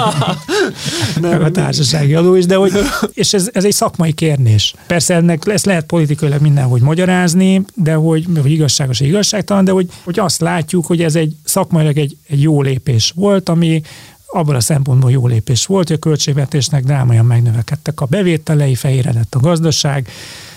Nem, 1.21 1.43
a 1.43 1.51
társasági 1.51 2.15
adó 2.15 2.35
is, 2.35 2.47
de 2.47 2.55
hogy, 2.55 2.73
és 3.13 3.33
ez, 3.33 3.51
ez 3.53 3.65
egy 3.65 3.73
szakmai 3.73 4.13
kérdés. 4.13 4.75
Persze 4.87 5.15
ennek 5.15 5.47
ezt 5.47 5.67
lehet 5.67 5.85
politikailag 5.85 6.41
mindenhogy 6.41 6.81
magyarázni, 6.81 7.65
de 7.75 7.95
hogy, 7.95 8.27
hogy 8.43 8.51
igazságos, 8.51 9.01
igazságtalan, 9.01 9.65
de 9.65 9.71
hogy, 9.71 9.91
hogy 10.05 10.19
azt 10.19 10.41
látjuk, 10.41 10.87
hogy 10.87 11.03
ez 11.03 11.15
egy 11.15 11.37
szakmailag 11.45 11.99
egy, 11.99 12.17
egy 12.29 12.43
jó 12.43 12.63
lépés 12.63 13.13
volt, 13.15 13.49
ami 13.49 13.83
abban 14.27 14.55
a 14.55 14.61
szempontból 14.61 15.11
jó 15.11 15.27
lépés 15.27 15.67
volt, 15.67 15.87
hogy 15.87 15.97
a 15.97 16.01
költségvetésnek 16.01 16.85
drámaian 16.85 17.27
megnövekedtek 17.27 18.01
a 18.01 18.07
bevételei, 18.07 18.75
fehéredett 18.75 19.35
a 19.35 19.39
gazdaság, 19.39 20.09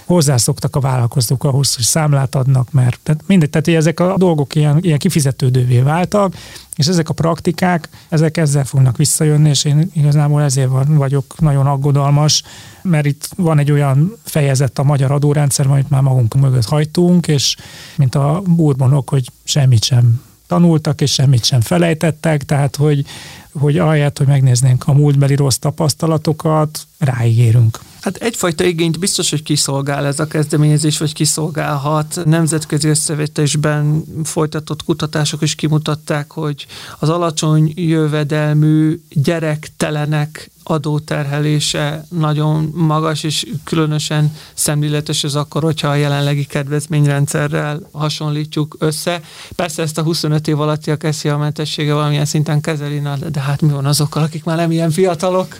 hozzászoktak 0.09 0.75
a 0.75 0.79
vállalkozók 0.79 1.43
ahhoz, 1.43 1.75
hogy 1.75 1.83
számlát 1.83 2.35
adnak, 2.35 2.71
mert 2.71 2.99
tehát 3.03 3.23
mindegy, 3.25 3.49
tehát 3.49 3.67
ezek 3.67 3.99
a 3.99 4.17
dolgok 4.17 4.55
ilyen, 4.55 4.77
ilyen 4.81 4.97
kifizetődővé 4.97 5.79
váltak, 5.79 6.35
és 6.75 6.87
ezek 6.87 7.09
a 7.09 7.13
praktikák, 7.13 7.89
ezek 8.09 8.37
ezzel 8.37 8.65
fognak 8.65 8.97
visszajönni, 8.97 9.49
és 9.49 9.63
én 9.63 9.91
igazából 9.93 10.41
ezért 10.41 10.69
vagyok 10.87 11.39
nagyon 11.39 11.65
aggodalmas, 11.65 12.43
mert 12.81 13.05
itt 13.05 13.29
van 13.35 13.59
egy 13.59 13.71
olyan 13.71 14.15
fejezet 14.23 14.79
a 14.79 14.83
magyar 14.83 15.11
adórendszer, 15.11 15.67
amit 15.67 15.89
már 15.89 16.01
magunk 16.01 16.33
mögött 16.33 16.65
hagytunk, 16.65 17.27
és 17.27 17.55
mint 17.95 18.15
a 18.15 18.41
burbonok, 18.45 19.09
hogy 19.09 19.29
semmit 19.43 19.83
sem 19.83 20.21
tanultak, 20.47 21.01
és 21.01 21.11
semmit 21.11 21.45
sem 21.45 21.61
felejtettek, 21.61 22.43
tehát 22.43 22.75
hogy, 22.75 23.05
hogy 23.53 23.77
ahelyett, 23.77 24.17
hogy 24.17 24.27
megnéznénk 24.27 24.87
a 24.87 24.93
múltbeli 24.93 25.35
rossz 25.35 25.57
tapasztalatokat, 25.57 26.79
ráígérünk. 26.97 27.79
Hát 28.01 28.17
egyfajta 28.17 28.63
igényt 28.63 28.99
biztos, 28.99 29.29
hogy 29.29 29.43
kiszolgál 29.43 30.05
ez 30.05 30.19
a 30.19 30.27
kezdeményezés, 30.27 30.97
vagy 30.97 31.13
kiszolgálhat. 31.13 32.21
Nemzetközi 32.25 32.87
összevetésben 32.87 34.03
folytatott 34.23 34.83
kutatások 34.83 35.41
is 35.41 35.55
kimutatták, 35.55 36.31
hogy 36.31 36.65
az 36.99 37.09
alacsony 37.09 37.71
jövedelmű 37.75 39.01
gyerektelenek 39.09 40.51
adóterhelése 40.69 42.05
nagyon 42.09 42.71
magas, 42.75 43.23
és 43.23 43.45
különösen 43.63 44.35
szemléletes 44.53 45.23
ez 45.23 45.35
akkor, 45.35 45.63
hogyha 45.63 45.87
a 45.87 45.95
jelenlegi 45.95 46.45
kedvezményrendszerrel 46.45 47.79
hasonlítjuk 47.91 48.75
össze. 48.79 49.21
Persze 49.55 49.81
ezt 49.81 49.97
a 49.97 50.01
25 50.01 50.47
év 50.47 50.59
alattiak 50.59 51.03
eszi 51.03 51.29
a 51.29 51.37
mentessége 51.37 51.93
valamilyen 51.93 52.25
szinten 52.25 52.61
kezeli, 52.61 53.01
de 53.31 53.39
hát 53.39 53.61
mi 53.61 53.69
van 53.69 53.85
azokkal, 53.85 54.23
akik 54.23 54.43
már 54.43 54.57
nem 54.57 54.71
ilyen 54.71 54.91
fiatalok? 54.91 55.57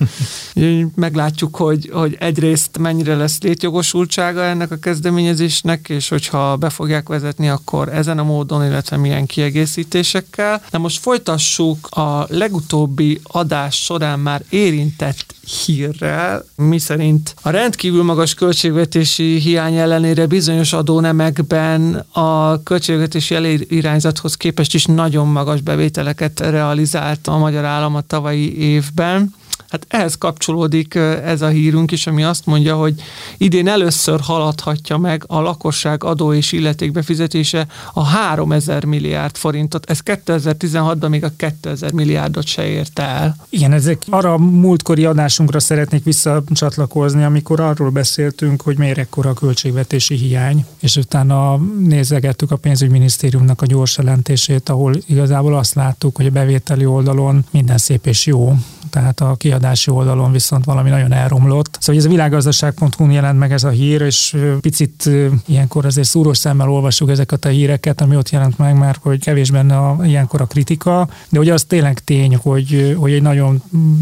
Meglátjuk, 0.95 1.55
hogy, 1.55 1.89
hogy 1.93 2.17
egyrészt 2.19 2.77
mennyire 2.77 3.15
lesz 3.15 3.41
létjogosultsága 3.41 4.43
ennek 4.43 4.71
a 4.71 4.77
kezdeményezésnek, 4.77 5.89
és 5.89 6.09
hogyha 6.09 6.55
be 6.55 6.69
fogják 6.69 7.07
vezetni, 7.07 7.49
akkor 7.49 7.89
ezen 7.93 8.19
a 8.19 8.23
módon, 8.23 8.65
illetve 8.65 8.97
milyen 8.97 9.25
kiegészítésekkel. 9.25 10.61
De 10.71 10.77
most 10.77 10.99
folytassuk 10.99 11.87
a 11.87 12.25
legutóbbi 12.29 13.21
adás 13.23 13.83
során 13.83 14.19
már 14.19 14.43
érint 14.49 14.98
tett 14.99 15.35
hírrel, 15.65 16.45
miszerint 16.55 17.35
a 17.41 17.49
rendkívül 17.49 18.03
magas 18.03 18.33
költségvetési 18.33 19.39
hiány 19.39 19.75
ellenére 19.75 20.27
bizonyos 20.27 20.73
adónemekben 20.73 21.95
a 22.11 22.63
költségvetési 22.63 23.35
elirányzathoz 23.35 24.35
képest 24.35 24.73
is 24.73 24.85
nagyon 24.85 25.27
magas 25.27 25.61
bevételeket 25.61 26.39
realizált 26.39 27.27
a 27.27 27.37
magyar 27.37 27.65
állam 27.65 27.95
a 27.95 28.01
tavalyi 28.01 28.57
évben. 28.57 29.33
Hát 29.69 29.85
ehhez 29.87 30.17
kapcsolódik 30.17 30.95
ez 31.23 31.41
a 31.41 31.47
hírünk 31.47 31.91
is, 31.91 32.07
ami 32.07 32.23
azt 32.23 32.45
mondja, 32.45 32.75
hogy 32.75 33.01
idén 33.37 33.67
először 33.67 34.19
haladhatja 34.19 34.97
meg 34.97 35.23
a 35.27 35.39
lakosság 35.39 36.03
adó 36.03 36.33
és 36.33 36.51
illetékbefizetése 36.51 37.67
a 37.93 38.03
3000 38.03 38.85
milliárd 38.85 39.37
forintot. 39.37 39.89
Ez 39.89 39.99
2016-ban 40.05 41.09
még 41.09 41.23
a 41.23 41.31
2000 41.35 41.91
milliárdot 41.91 42.45
se 42.45 42.65
érte 42.65 43.03
el. 43.03 43.35
Igen, 43.49 43.71
ezek 43.71 44.01
arra 44.09 44.33
a 44.33 44.37
múltkori 44.37 45.05
adásunkra 45.05 45.59
szeretnék 45.59 46.03
visszacsatlakozni, 46.03 47.23
amikor 47.23 47.59
arról 47.59 47.89
beszéltünk, 47.89 48.61
hogy 48.61 48.77
miért 48.77 48.97
ekkora 48.97 49.29
a 49.29 49.33
költségvetési 49.33 50.15
hiány, 50.15 50.65
és 50.79 50.95
utána 50.95 51.57
nézegettük 51.79 52.51
a 52.51 52.55
pénzügyminisztériumnak 52.55 53.61
a 53.61 53.65
gyors 53.65 53.97
jelentését, 53.97 54.69
ahol 54.69 54.93
igazából 55.07 55.57
azt 55.57 55.73
láttuk, 55.73 56.15
hogy 56.15 56.25
a 56.25 56.29
bevételi 56.29 56.85
oldalon 56.85 57.45
minden 57.51 57.77
szép 57.77 58.05
és 58.05 58.25
jó, 58.25 58.55
tehát 58.89 59.19
a 59.19 59.35
kiadási 59.35 59.91
oldalon 59.91 60.31
viszont 60.31 60.65
valami 60.65 60.89
nagyon 60.89 61.11
elromlott. 61.11 61.77
Szóval 61.79 62.01
ez 62.01 62.07
a 62.07 62.09
világgazdaság.hu 62.09 63.09
jelent 63.11 63.39
meg 63.39 63.51
ez 63.51 63.63
a 63.63 63.69
hír, 63.69 64.01
és 64.01 64.37
picit 64.59 65.09
ilyenkor 65.45 65.85
azért 65.85 66.07
szúrós 66.07 66.37
szemmel 66.37 66.69
olvasjuk 66.69 67.09
ezeket 67.09 67.45
a 67.45 67.49
híreket, 67.49 68.01
ami 68.01 68.15
ott 68.15 68.29
jelent 68.29 68.57
meg, 68.57 68.77
mert 68.77 68.99
hogy 69.01 69.19
kevés 69.19 69.51
benne 69.51 69.77
a, 69.77 70.05
ilyenkor 70.05 70.41
a 70.41 70.45
kritika, 70.45 71.09
de 71.29 71.37
hogy 71.37 71.49
az 71.49 71.63
tényleg 71.63 71.99
tény, 71.99 72.35
hogy, 72.35 72.95
hogy 72.97 73.11
egy 73.11 73.21
nagyon 73.21 73.61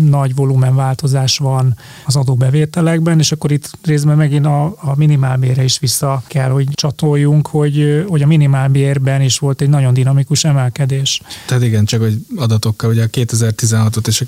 nagy 0.09 0.35
volumen 0.35 0.75
változás 0.75 1.37
van 1.37 1.77
az 2.05 2.15
adóbevételekben, 2.15 3.19
és 3.19 3.31
akkor 3.31 3.51
itt 3.51 3.71
részben 3.83 4.17
megint 4.17 4.45
a, 4.45 4.65
a 4.65 4.95
minimálbére 4.95 5.63
is 5.63 5.79
vissza 5.79 6.23
kell, 6.27 6.49
hogy 6.49 6.67
csatoljunk, 6.73 7.47
hogy, 7.47 8.05
hogy 8.07 8.21
a 8.21 8.27
minimálbérben 8.27 9.21
is 9.21 9.39
volt 9.39 9.61
egy 9.61 9.69
nagyon 9.69 9.93
dinamikus 9.93 10.43
emelkedés. 10.43 11.21
Tehát 11.47 11.63
igen, 11.63 11.85
csak 11.85 12.01
hogy 12.01 12.17
adatokkal, 12.35 12.89
ugye 12.89 13.03
a 13.03 13.07
2016-ot 13.07 14.07
és 14.07 14.21
a 14.21 14.25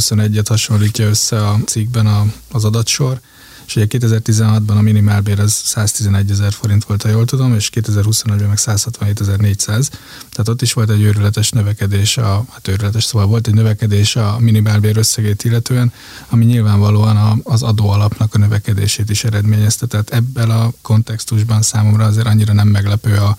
2021-et 0.00 0.46
hasonlítja 0.48 1.08
össze 1.08 1.48
a 1.48 1.58
cikkben 1.66 2.06
a, 2.06 2.26
az 2.52 2.64
adatsor, 2.64 3.20
és 3.66 3.76
ugye 3.76 3.86
2016-ban 3.88 4.76
a 4.76 4.80
minimálbér 4.80 5.40
az 5.40 5.52
111 5.64 6.30
ezer 6.30 6.52
forint 6.52 6.84
volt, 6.84 7.02
ha 7.02 7.08
jól 7.08 7.24
tudom, 7.24 7.54
és 7.54 7.70
2021-ben 7.74 8.48
meg 8.48 8.58
167.400, 8.60 9.88
tehát 10.30 10.48
ott 10.48 10.62
is 10.62 10.72
volt 10.72 10.90
egy 10.90 11.02
őrületes 11.02 11.50
növekedés, 11.50 12.16
a, 12.16 12.44
hát 12.50 12.68
őrületes, 12.68 13.04
szóval 13.04 13.26
volt 13.26 13.46
egy 13.46 13.54
növekedés 13.54 14.16
a 14.16 14.36
minimálbér 14.38 14.96
összegét 14.96 15.44
illetően, 15.44 15.92
ami 16.28 16.44
nyilvánvalóan 16.44 17.16
a, 17.16 17.36
az 17.42 17.62
adóalapnak 17.62 18.34
a 18.34 18.38
növekedését 18.38 19.10
is 19.10 19.24
eredményezte, 19.24 19.86
tehát 19.86 20.10
ebben 20.10 20.50
a 20.50 20.72
kontextusban 20.82 21.62
számomra 21.62 22.04
azért 22.04 22.26
annyira 22.26 22.52
nem 22.52 22.68
meglepő 22.68 23.16
a, 23.16 23.36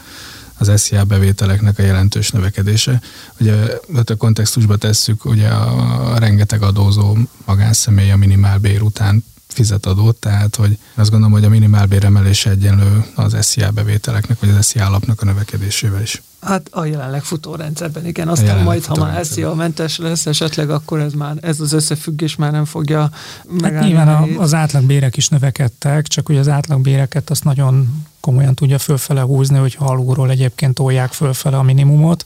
az 0.61 0.81
SZIA 0.81 1.03
bevételeknek 1.03 1.79
a 1.79 1.81
jelentős 1.81 2.29
növekedése. 2.29 3.01
Ugye 3.39 3.55
hát 3.95 4.09
a 4.09 4.15
kontextusba 4.15 4.77
tesszük, 4.77 5.25
ugye 5.25 5.47
a, 5.47 6.11
a 6.13 6.17
rengeteg 6.17 6.61
adózó 6.61 7.17
magánszemély 7.45 8.11
a 8.11 8.17
minimálbér 8.17 8.81
után 8.81 9.23
fizet 9.47 9.85
adót, 9.85 10.15
tehát 10.15 10.55
hogy 10.55 10.77
azt 10.95 11.09
gondolom, 11.09 11.33
hogy 11.33 11.43
a 11.45 11.49
minimálbér 11.49 12.03
emelése 12.05 12.49
egyenlő 12.49 13.05
az 13.15 13.35
SZIA 13.39 13.71
bevételeknek, 13.71 14.39
vagy 14.39 14.49
az 14.49 14.65
SZIA 14.65 14.85
alapnak 14.85 15.21
a 15.21 15.25
növekedésével 15.25 16.01
is. 16.01 16.21
Hát 16.41 16.67
a 16.71 16.85
jelenleg 16.85 17.23
futó 17.23 17.55
rendszerben, 17.55 18.05
igen. 18.05 18.27
Aztán 18.27 18.63
majd, 18.63 18.85
ha 18.85 18.95
már 18.95 19.25
SZIA 19.25 19.53
mentes 19.53 19.97
lesz 19.97 20.25
esetleg, 20.25 20.69
akkor 20.69 20.99
ez 20.99 21.13
már 21.13 21.35
ez 21.41 21.59
az 21.59 21.73
összefüggés 21.73 22.35
már 22.35 22.51
nem 22.51 22.65
fogja 22.65 23.09
megállni. 23.47 23.75
Hát 23.93 24.05
nyilván 24.05 24.37
a, 24.37 24.41
az 24.41 24.53
átlagbérek 24.53 25.17
is 25.17 25.29
növekedtek, 25.29 26.07
csak 26.07 26.27
hogy 26.27 26.37
az 26.37 26.47
átlagbéreket 26.47 27.29
azt 27.29 27.43
nagyon 27.43 28.05
komolyan 28.19 28.55
tudja 28.55 28.79
fölfele 28.79 29.21
húzni, 29.21 29.57
hogy 29.57 29.75
alulról 29.79 30.29
egyébként 30.29 30.73
tolják 30.73 31.11
fölfele 31.11 31.57
a 31.57 31.63
minimumot 31.63 32.25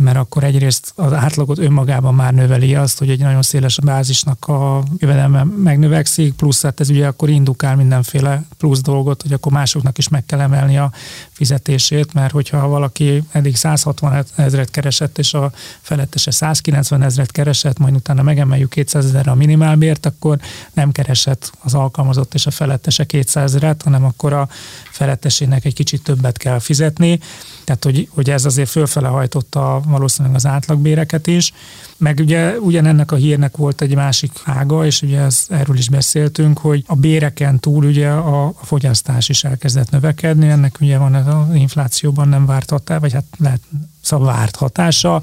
mert 0.00 0.16
akkor 0.16 0.44
egyrészt 0.44 0.92
az 0.94 1.12
átlagot 1.12 1.58
önmagában 1.58 2.14
már 2.14 2.34
növeli 2.34 2.74
azt, 2.74 2.98
hogy 2.98 3.10
egy 3.10 3.20
nagyon 3.20 3.42
széles 3.42 3.78
bázisnak 3.80 4.48
a 4.48 4.82
jövedelme 4.98 5.44
megnövekszik, 5.44 6.34
plusz 6.34 6.62
hát 6.62 6.80
ez 6.80 6.90
ugye 6.90 7.06
akkor 7.06 7.28
indukál 7.28 7.76
mindenféle 7.76 8.44
plusz 8.58 8.80
dolgot, 8.80 9.22
hogy 9.22 9.32
akkor 9.32 9.52
másoknak 9.52 9.98
is 9.98 10.08
meg 10.08 10.26
kell 10.26 10.40
emelni 10.40 10.78
a 10.78 10.92
fizetését, 11.32 12.12
mert 12.12 12.32
hogyha 12.32 12.68
valaki 12.68 13.22
eddig 13.30 13.56
160 13.56 14.24
ezret 14.34 14.70
keresett, 14.70 15.18
és 15.18 15.34
a 15.34 15.52
felettese 15.80 16.30
190 16.30 17.02
ezret 17.02 17.30
keresett, 17.30 17.78
majd 17.78 17.94
utána 17.94 18.22
megemeljük 18.22 18.70
200 18.70 19.04
ezerre 19.04 19.30
a 19.30 19.34
minimálbért, 19.34 20.06
akkor 20.06 20.38
nem 20.72 20.92
keresett 20.92 21.52
az 21.60 21.74
alkalmazott 21.74 22.34
és 22.34 22.46
a 22.46 22.50
felettese 22.50 23.04
200 23.04 23.50
ezeret, 23.50 23.82
hanem 23.82 24.04
akkor 24.04 24.32
a 24.32 24.48
felettesének 24.90 25.64
egy 25.64 25.74
kicsit 25.74 26.02
többet 26.02 26.36
kell 26.36 26.58
fizetni. 26.58 27.20
Tehát, 27.64 27.84
hogy, 27.84 28.08
hogy 28.14 28.30
ez 28.30 28.44
azért 28.44 28.68
fölfele 28.68 29.08
hajtotta 29.08 29.82
valószínűleg 29.90 30.36
az 30.36 30.46
átlagbéreket 30.46 31.26
is. 31.26 31.52
Meg 31.96 32.18
ugye 32.18 32.58
ugyanennek 32.58 33.12
a 33.12 33.16
hírnek 33.16 33.56
volt 33.56 33.80
egy 33.80 33.94
másik 33.94 34.32
ága, 34.44 34.86
és 34.86 35.02
ugye 35.02 35.20
ez, 35.20 35.46
erről 35.48 35.76
is 35.76 35.88
beszéltünk, 35.88 36.58
hogy 36.58 36.84
a 36.86 36.94
béreken 36.94 37.58
túl 37.58 37.84
ugye 37.84 38.08
a, 38.08 38.44
a 38.46 38.54
fogyasztás 38.62 39.28
is 39.28 39.44
elkezdett 39.44 39.90
növekedni, 39.90 40.48
ennek 40.48 40.76
ugye 40.80 40.98
van 40.98 41.14
ez 41.14 41.26
az 41.26 41.54
inflációban 41.54 42.28
nem 42.28 42.46
várt 42.46 42.70
hatása, 42.70 43.00
vagy 43.00 43.12
hát 43.12 43.24
lehet 43.38 43.60
szóval 44.02 44.26
várt 44.26 44.56
hatása, 44.56 45.22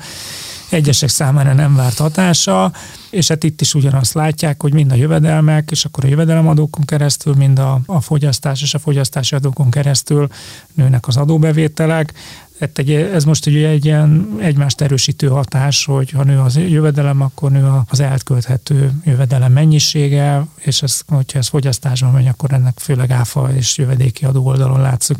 egyesek 0.70 1.10
számára 1.10 1.54
nem 1.54 1.76
várt 1.76 1.98
hatása, 1.98 2.72
és 3.10 3.28
hát 3.28 3.44
itt 3.44 3.62
is 3.62 3.74
ugyanazt 3.74 4.14
látják, 4.14 4.62
hogy 4.62 4.74
mind 4.74 4.92
a 4.92 4.96
jövedelmek, 4.96 5.72
és 5.72 5.86
akkor 5.86 6.06
a 6.06 6.08
jövedelemadókon 6.08 6.86
keresztül, 6.86 7.34
mind 7.34 7.60
a, 7.60 7.80
a 7.86 8.02
fogyasztás 8.02 8.62
és 8.62 8.74
a 8.74 8.80
fogyasztási 8.80 9.36
adókon 9.36 9.70
keresztül 9.70 10.28
nőnek 10.74 11.08
az 11.08 11.18
adóbevételek, 11.18 12.14
Hát 12.60 12.78
egy, 12.78 12.92
ez 12.92 13.24
most 13.24 13.46
ugye 13.46 13.68
egy 13.68 13.86
ilyen 13.86 14.38
egymást 14.40 14.82
erősítő 14.82 15.28
hatás, 15.28 15.86
hogy 15.86 16.12
ha 16.12 16.24
nő 16.24 16.40
az 16.40 16.56
jövedelem, 16.56 17.22
akkor 17.22 17.52
nő 17.52 17.72
az 17.90 18.00
elkölthető 18.00 18.92
jövedelem 19.04 19.52
mennyisége, 19.52 20.46
és 20.56 20.82
ez, 20.82 21.02
hogyha 21.08 21.40
ez 21.40 21.48
fogyasztásban 21.48 22.12
megy, 22.12 22.28
akkor 22.28 22.54
ennek 22.54 22.80
főleg 22.80 23.12
áfa 23.12 23.50
és 23.56 23.78
jövedéki 23.78 24.26
adó 24.26 24.46
oldalon 24.46 24.82
látszik 24.82 25.18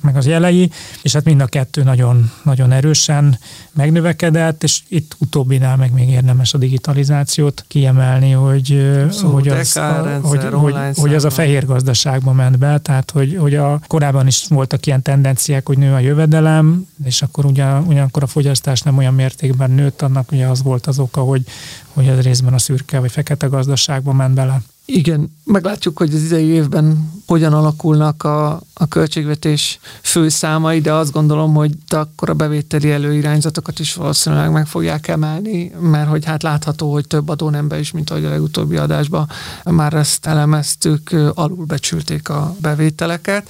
meg 0.00 0.16
az 0.16 0.26
jelei, 0.26 0.70
és 1.02 1.12
hát 1.12 1.24
mind 1.24 1.40
a 1.40 1.46
kettő 1.46 1.82
nagyon, 1.82 2.30
nagyon 2.42 2.72
erősen 2.72 3.38
megnövekedett, 3.72 4.62
és 4.62 4.80
itt 4.88 5.16
utóbbinál 5.18 5.76
meg 5.76 5.92
még 5.92 6.08
érdemes 6.08 6.54
a 6.54 6.58
digitalizációt 6.58 7.64
kiemelni, 7.68 8.30
hogy, 8.30 8.94
Szóval 9.10 9.32
hogy, 9.32 9.48
az, 9.48 9.54
rendszer, 9.54 10.20
hogy, 10.22 10.44
hogy, 10.52 10.74
hogy 10.94 11.14
az 11.14 11.24
a 11.24 11.30
fehér 11.30 11.66
gazdaságba 11.66 12.32
ment 12.32 12.58
be, 12.58 12.78
tehát 12.78 13.10
hogy, 13.10 13.36
hogy 13.36 13.54
a, 13.54 13.80
korábban 13.86 14.26
is 14.26 14.44
voltak 14.48 14.86
ilyen 14.86 15.02
tendenciák, 15.02 15.66
hogy 15.66 15.78
nő 15.78 15.92
a 15.92 15.98
jövedelem, 15.98 16.79
és 17.04 17.22
akkor 17.22 17.44
ugyan, 17.44 17.86
ugyanakkor 17.86 18.22
a 18.22 18.26
fogyasztás 18.26 18.82
nem 18.82 18.98
olyan 18.98 19.14
mértékben 19.14 19.70
nőtt, 19.70 20.02
annak 20.02 20.32
ugye 20.32 20.46
az 20.46 20.62
volt 20.62 20.86
az 20.86 20.98
oka, 20.98 21.20
hogy, 21.20 21.44
hogy 21.92 22.06
ez 22.06 22.20
részben 22.20 22.54
a 22.54 22.58
szürke 22.58 23.00
vagy 23.00 23.10
fekete 23.10 23.46
gazdaságba 23.46 24.12
ment 24.12 24.34
bele. 24.34 24.62
Igen, 24.92 25.36
meglátjuk, 25.44 25.98
hogy 25.98 26.14
az 26.14 26.22
idei 26.22 26.46
évben 26.46 27.12
hogyan 27.26 27.52
alakulnak 27.52 28.22
a, 28.22 28.60
a 28.74 28.88
költségvetés 28.88 29.78
főszámai, 30.02 30.80
de 30.80 30.92
azt 30.92 31.12
gondolom, 31.12 31.54
hogy 31.54 31.72
akkor 31.88 32.30
a 32.30 32.34
bevételi 32.34 32.90
előirányzatokat 32.90 33.78
is 33.78 33.94
valószínűleg 33.94 34.52
meg 34.52 34.66
fogják 34.66 35.08
emelni, 35.08 35.72
mert 35.80 36.08
hogy 36.08 36.24
hát 36.24 36.42
látható, 36.42 36.92
hogy 36.92 37.06
több 37.06 37.28
adónembe 37.28 37.78
is, 37.78 37.90
mint 37.90 38.10
ahogy 38.10 38.24
a 38.24 38.28
legutóbbi 38.28 38.76
adásban 38.76 39.28
már 39.64 39.94
ezt 39.94 40.26
elemeztük, 40.26 41.10
alulbecsülték 41.34 42.28
a 42.28 42.56
bevételeket. 42.60 43.48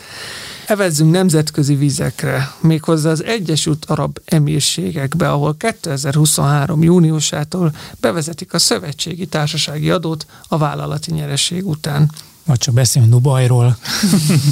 Evezzünk 0.67 1.11
nemzetközi 1.11 1.75
vizekre, 1.75 2.51
méghozzá 2.61 3.11
az 3.11 3.25
Egyesült 3.25 3.85
Arab 3.85 4.19
Emírségekbe, 4.25 5.31
ahol 5.31 5.57
2023. 5.57 6.83
júniusától 6.83 7.73
bevezetik 8.01 8.55
a 8.55 8.59
szövetségi 8.59 9.27
társasági 9.27 9.91
adót 9.91 10.27
a 10.49 10.59
vállalati 10.59 11.13
nyereség 11.31 11.67
után. 11.67 12.11
Vagy 12.45 12.59
csak 12.59 12.75
beszélünk 12.75 13.11
Dubajról. 13.11 13.77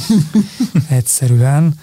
Egyszerűen. 0.88 1.74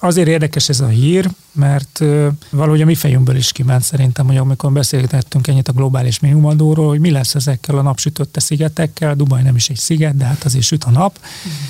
Azért 0.00 0.28
érdekes 0.28 0.68
ez 0.68 0.80
a 0.80 0.86
hír, 0.86 1.30
mert 1.52 2.04
valahogy 2.50 2.80
a 2.80 2.84
mi 2.84 2.94
fejünkből 2.94 3.36
is 3.36 3.52
kiment 3.52 3.82
szerintem, 3.82 4.26
hogy 4.26 4.36
amikor 4.36 4.72
beszélgettünk 4.72 5.46
ennyit 5.46 5.68
a 5.68 5.72
globális 5.72 6.20
minimumadóról, 6.20 6.88
hogy 6.88 7.00
mi 7.00 7.10
lesz 7.10 7.34
ezekkel 7.34 7.78
a 7.78 7.82
napsütötte 7.82 8.40
szigetekkel, 8.40 9.14
Dubaj 9.14 9.42
nem 9.42 9.56
is 9.56 9.68
egy 9.68 9.76
sziget, 9.76 10.16
de 10.16 10.24
hát 10.24 10.44
azért 10.44 10.64
süt 10.64 10.84
a 10.84 10.90
nap. 10.90 11.18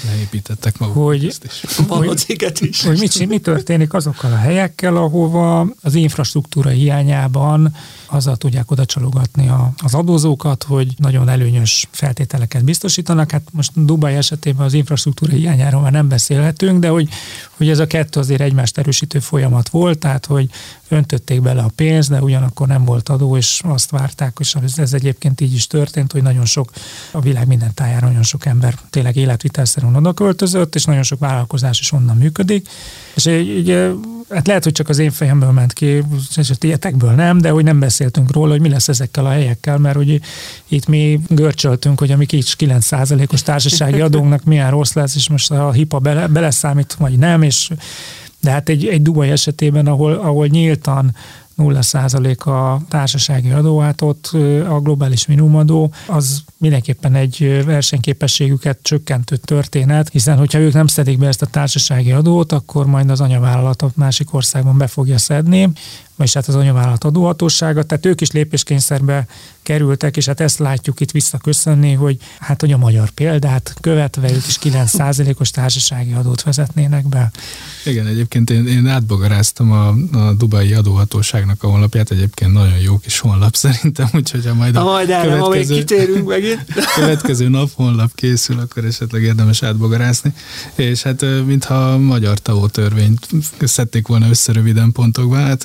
Leépítettek 0.06 0.78
maguk 0.78 0.94
hogy, 0.94 1.26
ezt 1.26 1.44
is. 1.44 1.86
Van 1.86 2.16
sziget 2.16 2.60
is. 2.60 2.84
Hogy 2.84 2.98
mit, 2.98 3.28
mi 3.28 3.38
történik 3.38 3.94
azokkal 3.94 4.32
a 4.32 4.36
helyekkel, 4.36 4.96
ahova 4.96 5.66
az 5.80 5.94
infrastruktúra 5.94 6.70
hiányában 6.70 7.74
azzal 8.06 8.36
tudják 8.36 8.70
oda 8.70 8.84
csalogatni 8.84 9.48
a, 9.48 9.72
az 9.76 9.94
adózókat, 9.94 10.62
hogy 10.62 10.94
nagyon 10.96 11.28
előnyös 11.28 11.88
feltételeket 11.90 12.64
biztosítanak. 12.64 13.30
Hát 13.30 13.42
most 13.50 13.70
Dubaj 13.74 14.16
esetében 14.16 14.66
az 14.66 14.72
infrastruktúra 14.72 15.32
hiányáról 15.32 15.80
már 15.80 15.92
nem 15.92 16.08
beszélhetünk, 16.08 16.80
de 16.80 16.88
hogy, 16.88 17.08
hogy 17.56 17.68
ez 17.68 17.78
a 17.78 17.86
kettő 17.86 18.20
azért 18.20 18.40
egymást 18.40 18.78
erősítő 18.78 19.18
folyamat 19.18 19.68
volt, 19.72 19.98
tehát 19.98 20.26
hogy 20.26 20.50
öntötték 20.88 21.42
bele 21.42 21.62
a 21.62 21.70
pénzt, 21.74 22.10
de 22.10 22.20
ugyanakkor 22.20 22.66
nem 22.66 22.84
volt 22.84 23.08
adó, 23.08 23.36
és 23.36 23.60
azt 23.64 23.90
várták, 23.90 24.36
és 24.40 24.56
ez 24.76 24.92
egyébként 24.92 25.40
így 25.40 25.54
is 25.54 25.66
történt, 25.66 26.12
hogy 26.12 26.22
nagyon 26.22 26.44
sok, 26.44 26.70
a 27.10 27.20
világ 27.20 27.46
minden 27.46 27.74
tájára 27.74 28.06
nagyon 28.06 28.22
sok 28.22 28.46
ember 28.46 28.74
tényleg 28.90 29.16
életvitelszerűen 29.16 29.96
oda 29.96 30.12
költözött, 30.12 30.74
és 30.74 30.84
nagyon 30.84 31.02
sok 31.02 31.18
vállalkozás 31.18 31.80
is 31.80 31.92
onnan 31.92 32.16
működik. 32.16 32.68
És 33.14 33.26
így, 33.26 33.92
hát 34.30 34.46
lehet, 34.46 34.64
hogy 34.64 34.72
csak 34.72 34.88
az 34.88 34.98
én 34.98 35.10
fejemből 35.10 35.50
ment 35.50 35.72
ki, 35.72 36.02
és 36.36 36.50
a 36.50 36.54
tietekből 36.54 37.10
nem, 37.10 37.38
de 37.38 37.50
hogy 37.50 37.64
nem 37.64 37.78
beszéltünk 37.78 38.32
róla, 38.32 38.50
hogy 38.50 38.60
mi 38.60 38.68
lesz 38.68 38.88
ezekkel 38.88 39.26
a 39.26 39.30
helyekkel, 39.30 39.78
mert 39.78 39.96
hogy 39.96 40.20
itt 40.68 40.86
mi 40.86 41.20
görcsöltünk, 41.28 41.98
hogy 41.98 42.10
a 42.10 42.16
mi 42.16 42.26
kicsi 42.26 42.54
9%-os 42.58 43.42
társasági 43.42 44.00
adónknak 44.00 44.44
milyen 44.44 44.70
rossz 44.70 44.92
lesz, 44.92 45.14
és 45.14 45.28
most 45.28 45.50
a 45.50 45.72
HIPA 45.72 45.98
bele, 45.98 46.26
beleszámít, 46.26 46.94
vagy 46.94 47.18
nem, 47.18 47.42
és 47.42 47.70
de 48.42 48.50
hát 48.50 48.68
egy, 48.68 48.86
egy 48.86 49.02
Dubaj 49.02 49.30
esetében, 49.30 49.86
ahol, 49.86 50.12
ahol 50.12 50.46
nyíltan 50.46 51.14
0% 51.58 52.38
a 52.38 52.80
társasági 52.88 53.50
adó, 53.50 53.78
hát 53.78 54.00
ott 54.00 54.30
a 54.68 54.80
globális 54.80 55.26
minimumadó 55.26 55.92
az 56.06 56.42
mindenképpen 56.56 57.14
egy 57.14 57.62
versenyképességüket 57.64 58.78
csökkentő 58.82 59.36
történet, 59.36 60.08
hiszen 60.08 60.38
hogyha 60.38 60.58
ők 60.58 60.72
nem 60.72 60.86
szedik 60.86 61.18
be 61.18 61.26
ezt 61.26 61.42
a 61.42 61.46
társasági 61.46 62.12
adót, 62.12 62.52
akkor 62.52 62.86
majd 62.86 63.10
az 63.10 63.20
anyavállalat 63.20 63.84
másik 63.94 64.34
országban 64.34 64.78
be 64.78 64.86
fogja 64.86 65.18
szedni, 65.18 65.72
és 66.18 66.32
hát 66.32 66.48
az 66.48 66.54
anyavállalat 66.54 67.04
adóhatósága, 67.04 67.82
tehát 67.82 68.06
ők 68.06 68.20
is 68.20 68.30
lépéskényszerbe 68.30 69.26
kerültek, 69.62 70.16
és 70.16 70.26
hát 70.26 70.40
ezt 70.40 70.58
látjuk 70.58 71.00
itt 71.00 71.10
visszaköszönni, 71.10 71.92
hogy 71.92 72.16
hát 72.38 72.60
hogy 72.60 72.72
a 72.72 72.76
magyar 72.76 73.10
példát 73.10 73.74
követve 73.80 74.32
ők 74.32 74.46
is 74.46 74.58
9%-os 74.62 75.50
társasági 75.50 76.12
adót 76.12 76.42
vezetnének 76.42 77.08
be. 77.08 77.30
Igen, 77.84 78.06
egyébként 78.06 78.50
én, 78.50 78.66
én 78.66 78.86
átbogaráztam 78.86 79.72
a, 79.72 79.88
a 80.18 80.32
Dubai 80.32 80.72
adóhatóságnak 80.72 81.62
a 81.62 81.68
honlapját, 81.68 82.10
egyébként 82.10 82.52
nagyon 82.52 82.78
jó 82.78 82.98
kis 82.98 83.18
honlap 83.18 83.54
szerintem, 83.54 84.08
úgyhogy 84.14 84.46
ha 84.46 84.54
majd 84.54 84.76
a, 84.76 84.80
a 84.80 84.84
majd 84.84 85.10
erre, 85.10 85.38
következő, 85.38 85.74
kitérünk 85.74 86.28
megint. 86.28 86.64
következő 86.94 87.48
nap 87.48 87.70
honlap 87.74 88.14
készül, 88.14 88.58
akkor 88.58 88.84
esetleg 88.84 89.22
érdemes 89.22 89.62
átbogarázni. 89.62 90.34
És 90.74 91.02
hát 91.02 91.24
mintha 91.46 91.74
a 91.74 91.98
magyar 91.98 92.38
TAO 92.38 92.68
törvényt 92.68 93.28
szedték 93.60 94.06
volna 94.06 94.28
össze 94.28 94.52
röviden 94.52 94.92
pontokban, 94.92 95.40
hát 95.40 95.64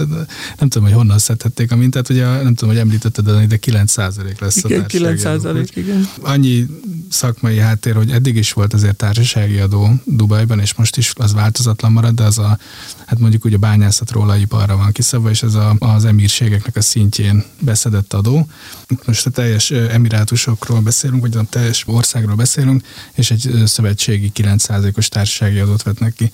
nem 0.60 0.70
tudom, 0.70 0.88
hogy 0.88 0.98
honnan 0.98 1.18
szedhették 1.18 1.72
a 1.72 1.76
mintát, 1.76 2.10
ugye 2.10 2.26
nem 2.26 2.54
tudom, 2.54 2.70
hogy 2.70 2.80
említetted, 2.80 3.30
de 3.30 3.58
9 3.58 3.96
lesz 4.40 4.64
igen, 4.64 4.82
a 4.82 4.86
9 4.86 5.22
százalék, 5.22 5.76
igen. 5.76 6.10
Annyi 6.22 6.66
szakmai 7.10 7.58
háttér, 7.58 7.96
hogy 7.96 8.12
eddig 8.12 8.36
is 8.36 8.54
volt 8.54 8.74
azért 8.74 8.96
társasági 8.96 9.58
adó 9.58 9.94
Dubajban, 10.04 10.60
és 10.60 10.74
most 10.74 10.98
is 10.98 11.14
az 11.16 11.34
változatlan 11.34 11.92
marad, 11.92 12.16
de 12.16 12.24
az 12.24 12.38
a, 12.38 12.58
hát 13.06 13.20
mondjuk 13.20 13.46
úgy 13.46 13.54
a 13.54 13.58
bányászatról 13.58 14.30
a 14.30 14.36
iparra 14.36 14.78
van 14.78 14.92
kiszabva, 14.92 15.30
és 15.30 15.44
ez 15.44 15.54
a, 15.54 15.76
az 15.80 16.06
emírségeknek 16.06 16.76
a 16.76 16.82
szintjén 16.82 17.44
beszedett 17.60 18.14
adó. 18.14 18.48
Most 19.06 19.26
a 19.26 19.30
teljes 19.30 19.72
emirátusokról 19.72 20.80
beszélünk, 20.80 21.22
vagy 21.22 21.38
a 21.38 21.44
teljes 21.50 21.84
országról 21.88 22.36
beszélünk, 22.36 22.86
és 23.14 23.32
egy 23.32 23.62
szövetségi 23.66 24.32
9%-os 24.36 25.10
társasági 25.10 25.60
adót 25.60 25.84
vetnek 25.84 26.14
ki. 26.14 26.32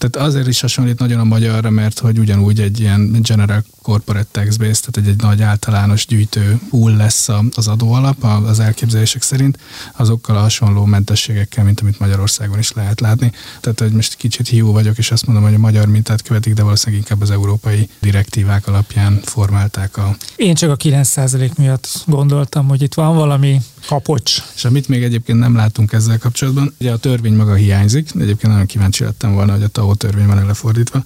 Tehát 0.00 0.28
azért 0.28 0.46
is 0.46 0.60
hasonlít 0.60 0.98
nagyon 0.98 1.20
a 1.20 1.24
magyarra, 1.24 1.70
mert 1.70 1.98
hogy 1.98 2.18
ugyanúgy 2.18 2.60
egy 2.60 2.80
ilyen 2.80 3.18
general 3.22 3.64
corporate 3.82 4.28
tax 4.30 4.56
base, 4.56 4.80
tehát 4.80 4.96
egy, 4.96 5.08
egy 5.08 5.20
nagy 5.20 5.42
általános 5.42 6.06
gyűjtő 6.06 6.60
pool 6.70 6.96
lesz 6.96 7.28
az 7.54 7.68
adóalap 7.68 8.24
az 8.24 8.60
elképzelések 8.60 9.22
szerint, 9.22 9.58
azokkal 9.96 10.36
a 10.36 10.40
hasonló 10.40 10.84
mentességekkel, 10.84 11.64
mint 11.64 11.80
amit 11.80 11.98
Magyarországon 11.98 12.58
is 12.58 12.72
lehet 12.72 13.00
látni. 13.00 13.32
Tehát, 13.60 13.80
hogy 13.80 13.92
most 13.92 14.14
kicsit 14.14 14.48
hiú 14.48 14.72
vagyok, 14.72 14.98
és 14.98 15.10
azt 15.10 15.26
mondom, 15.26 15.44
hogy 15.44 15.54
a 15.54 15.58
magyar 15.58 15.86
mintát 15.86 16.22
követik, 16.22 16.54
de 16.54 16.62
valószínűleg 16.62 17.00
inkább 17.00 17.20
az 17.20 17.30
európai 17.30 17.88
direktívák 18.00 18.66
alapján 18.66 19.20
formálták 19.24 19.96
a... 19.96 20.16
Én 20.36 20.54
csak 20.54 20.70
a 20.70 20.76
9% 20.76 21.56
miatt 21.56 21.88
gondoltam, 22.06 22.68
hogy 22.68 22.82
itt 22.82 22.94
van 22.94 23.14
valami 23.14 23.60
kapocs. 23.86 24.42
És 24.54 24.64
amit 24.64 24.88
még 24.88 25.02
egyébként 25.02 25.38
nem 25.38 25.56
látunk 25.56 25.92
ezzel 25.92 26.18
kapcsolatban, 26.18 26.74
ugye 26.80 26.92
a 26.92 26.96
törvény 26.96 27.34
maga 27.34 27.54
hiányzik, 27.54 28.10
egyébként 28.14 28.52
nagyon 28.52 28.66
kíváncsi 28.66 29.04
lettem 29.04 29.34
volna, 29.34 29.52
hogy 29.52 29.62
a 29.62 29.68
TAO 29.68 29.94
törvény 29.94 30.26
van 30.26 30.46
lefordítva. 30.46 31.02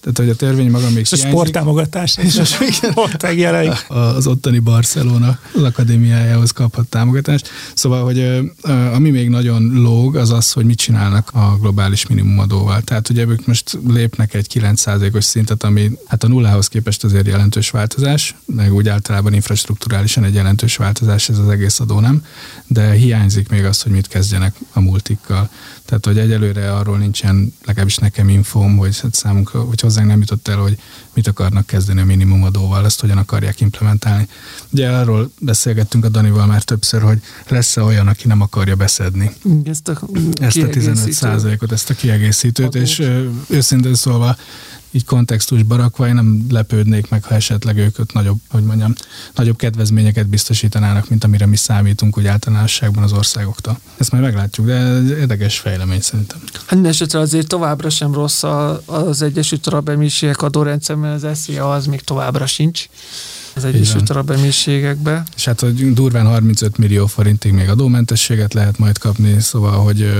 Tehát, 0.00 0.18
hogy 0.18 0.28
a 0.28 0.34
törvény 0.34 0.70
maga 0.70 0.90
még 0.90 1.06
hiányzik. 1.06 1.43
Sporttámogatás 1.46 2.16
és 2.16 2.40
ott 2.94 3.22
megjelenik. 3.22 3.84
Az 3.88 4.26
ottani 4.26 4.58
Barcelona 4.58 5.38
az 5.54 5.62
akadémiájához 5.62 6.50
kaphat 6.50 6.86
támogatást. 6.86 7.48
Szóval, 7.74 8.04
hogy 8.04 8.50
ami 8.92 9.10
még 9.10 9.28
nagyon 9.28 9.70
lóg, 9.74 10.16
az 10.16 10.30
az, 10.30 10.52
hogy 10.52 10.64
mit 10.64 10.78
csinálnak 10.78 11.30
a 11.32 11.56
globális 11.60 12.06
minimumadóval. 12.06 12.80
Tehát 12.80 13.08
ugye 13.08 13.26
ők 13.26 13.46
most 13.46 13.78
lépnek 13.88 14.34
egy 14.34 14.46
9%-os 14.54 15.24
szintet, 15.24 15.62
ami 15.62 15.90
hát 16.06 16.24
a 16.24 16.28
nullához 16.28 16.68
képest 16.68 17.04
azért 17.04 17.26
jelentős 17.26 17.70
változás, 17.70 18.34
meg 18.46 18.74
úgy 18.74 18.88
általában 18.88 19.34
infrastruktúrálisan 19.34 20.24
egy 20.24 20.34
jelentős 20.34 20.76
változás 20.76 21.28
ez 21.28 21.38
az 21.38 21.48
egész 21.48 21.80
adó 21.80 22.00
nem, 22.00 22.24
de 22.66 22.90
hiányzik 22.90 23.48
még 23.48 23.64
az, 23.64 23.82
hogy 23.82 23.92
mit 23.92 24.08
kezdjenek 24.08 24.54
a 24.72 24.80
multikkal. 24.80 25.50
Tehát, 25.84 26.06
hogy 26.06 26.18
egyelőre 26.18 26.72
arról 26.72 26.98
nincsen, 26.98 27.54
legalábbis 27.64 27.96
nekem 27.96 28.28
infóm, 28.28 28.76
hogy 28.76 29.00
hát 29.00 29.14
számunkra, 29.14 29.60
hogy 29.60 29.80
hozzánk 29.80 30.08
nem 30.08 30.20
jutott 30.20 30.48
el, 30.48 30.56
hogy 30.56 30.78
mit 31.14 31.26
akarnak 31.26 31.66
kezdeni 31.66 32.00
a 32.00 32.04
minimumadóval, 32.04 32.84
ezt 32.84 33.00
hogyan 33.00 33.18
akarják 33.18 33.60
implementálni. 33.60 34.28
Ugye 34.70 34.90
arról 34.90 35.30
beszélgettünk 35.40 36.04
a 36.04 36.08
Danival 36.08 36.46
már 36.46 36.62
többször, 36.62 37.02
hogy 37.02 37.20
lesz-e 37.48 37.82
olyan, 37.82 38.06
aki 38.06 38.26
nem 38.26 38.40
akarja 38.40 38.76
beszedni 38.76 39.32
ezt 39.64 39.88
a, 39.88 40.00
ezt 40.40 40.56
a 40.56 40.68
15 40.68 41.12
százalékot, 41.12 41.72
ezt 41.72 41.90
a 41.90 41.94
kiegészítőt, 41.94 42.66
adót. 42.66 42.82
és 42.82 43.10
őszintén 43.48 43.94
szólva 43.94 44.36
így 44.94 45.04
kontextusba 45.04 45.76
rakva, 45.76 46.08
én 46.08 46.14
nem 46.14 46.46
lepődnék 46.50 47.08
meg, 47.10 47.24
ha 47.24 47.34
esetleg 47.34 47.76
ők 47.76 48.12
nagyobb, 48.12 48.38
hogy 48.48 48.62
mondjam, 48.62 48.94
nagyobb 49.34 49.56
kedvezményeket 49.56 50.26
biztosítanának, 50.26 51.08
mint 51.08 51.24
amire 51.24 51.46
mi 51.46 51.56
számítunk 51.56 52.18
úgy 52.18 52.26
általánosságban 52.26 53.02
az 53.02 53.12
országoktól. 53.12 53.78
Ezt 53.96 54.10
majd 54.10 54.24
meglátjuk, 54.24 54.66
de 54.66 54.72
ez 54.72 55.10
érdekes 55.10 55.58
fejlemény 55.58 56.00
szerintem. 56.00 56.38
Hát 56.66 56.86
esetre 56.86 57.18
azért 57.18 57.46
továbbra 57.46 57.90
sem 57.90 58.12
rossz 58.12 58.42
az 58.86 59.22
Egyesült 59.22 59.66
Arab 59.66 59.88
Emírségek 59.88 60.42
adórendszer, 60.42 60.96
mert 60.96 61.22
az 61.22 61.38
SZIA 61.38 61.72
az 61.72 61.86
még 61.86 62.00
továbbra 62.00 62.46
sincs 62.46 62.88
az 63.54 63.64
Egyesült 63.64 64.10
Arab 64.10 64.30
Emírségekbe. 64.30 65.22
És 65.36 65.44
hát, 65.44 65.60
hogy 65.60 65.92
durván 65.92 66.26
35 66.26 66.78
millió 66.78 67.06
forintig 67.06 67.52
még 67.52 67.68
adómentességet 67.68 68.54
lehet 68.54 68.78
majd 68.78 68.98
kapni, 68.98 69.40
szóval, 69.40 69.84
hogy 69.84 70.12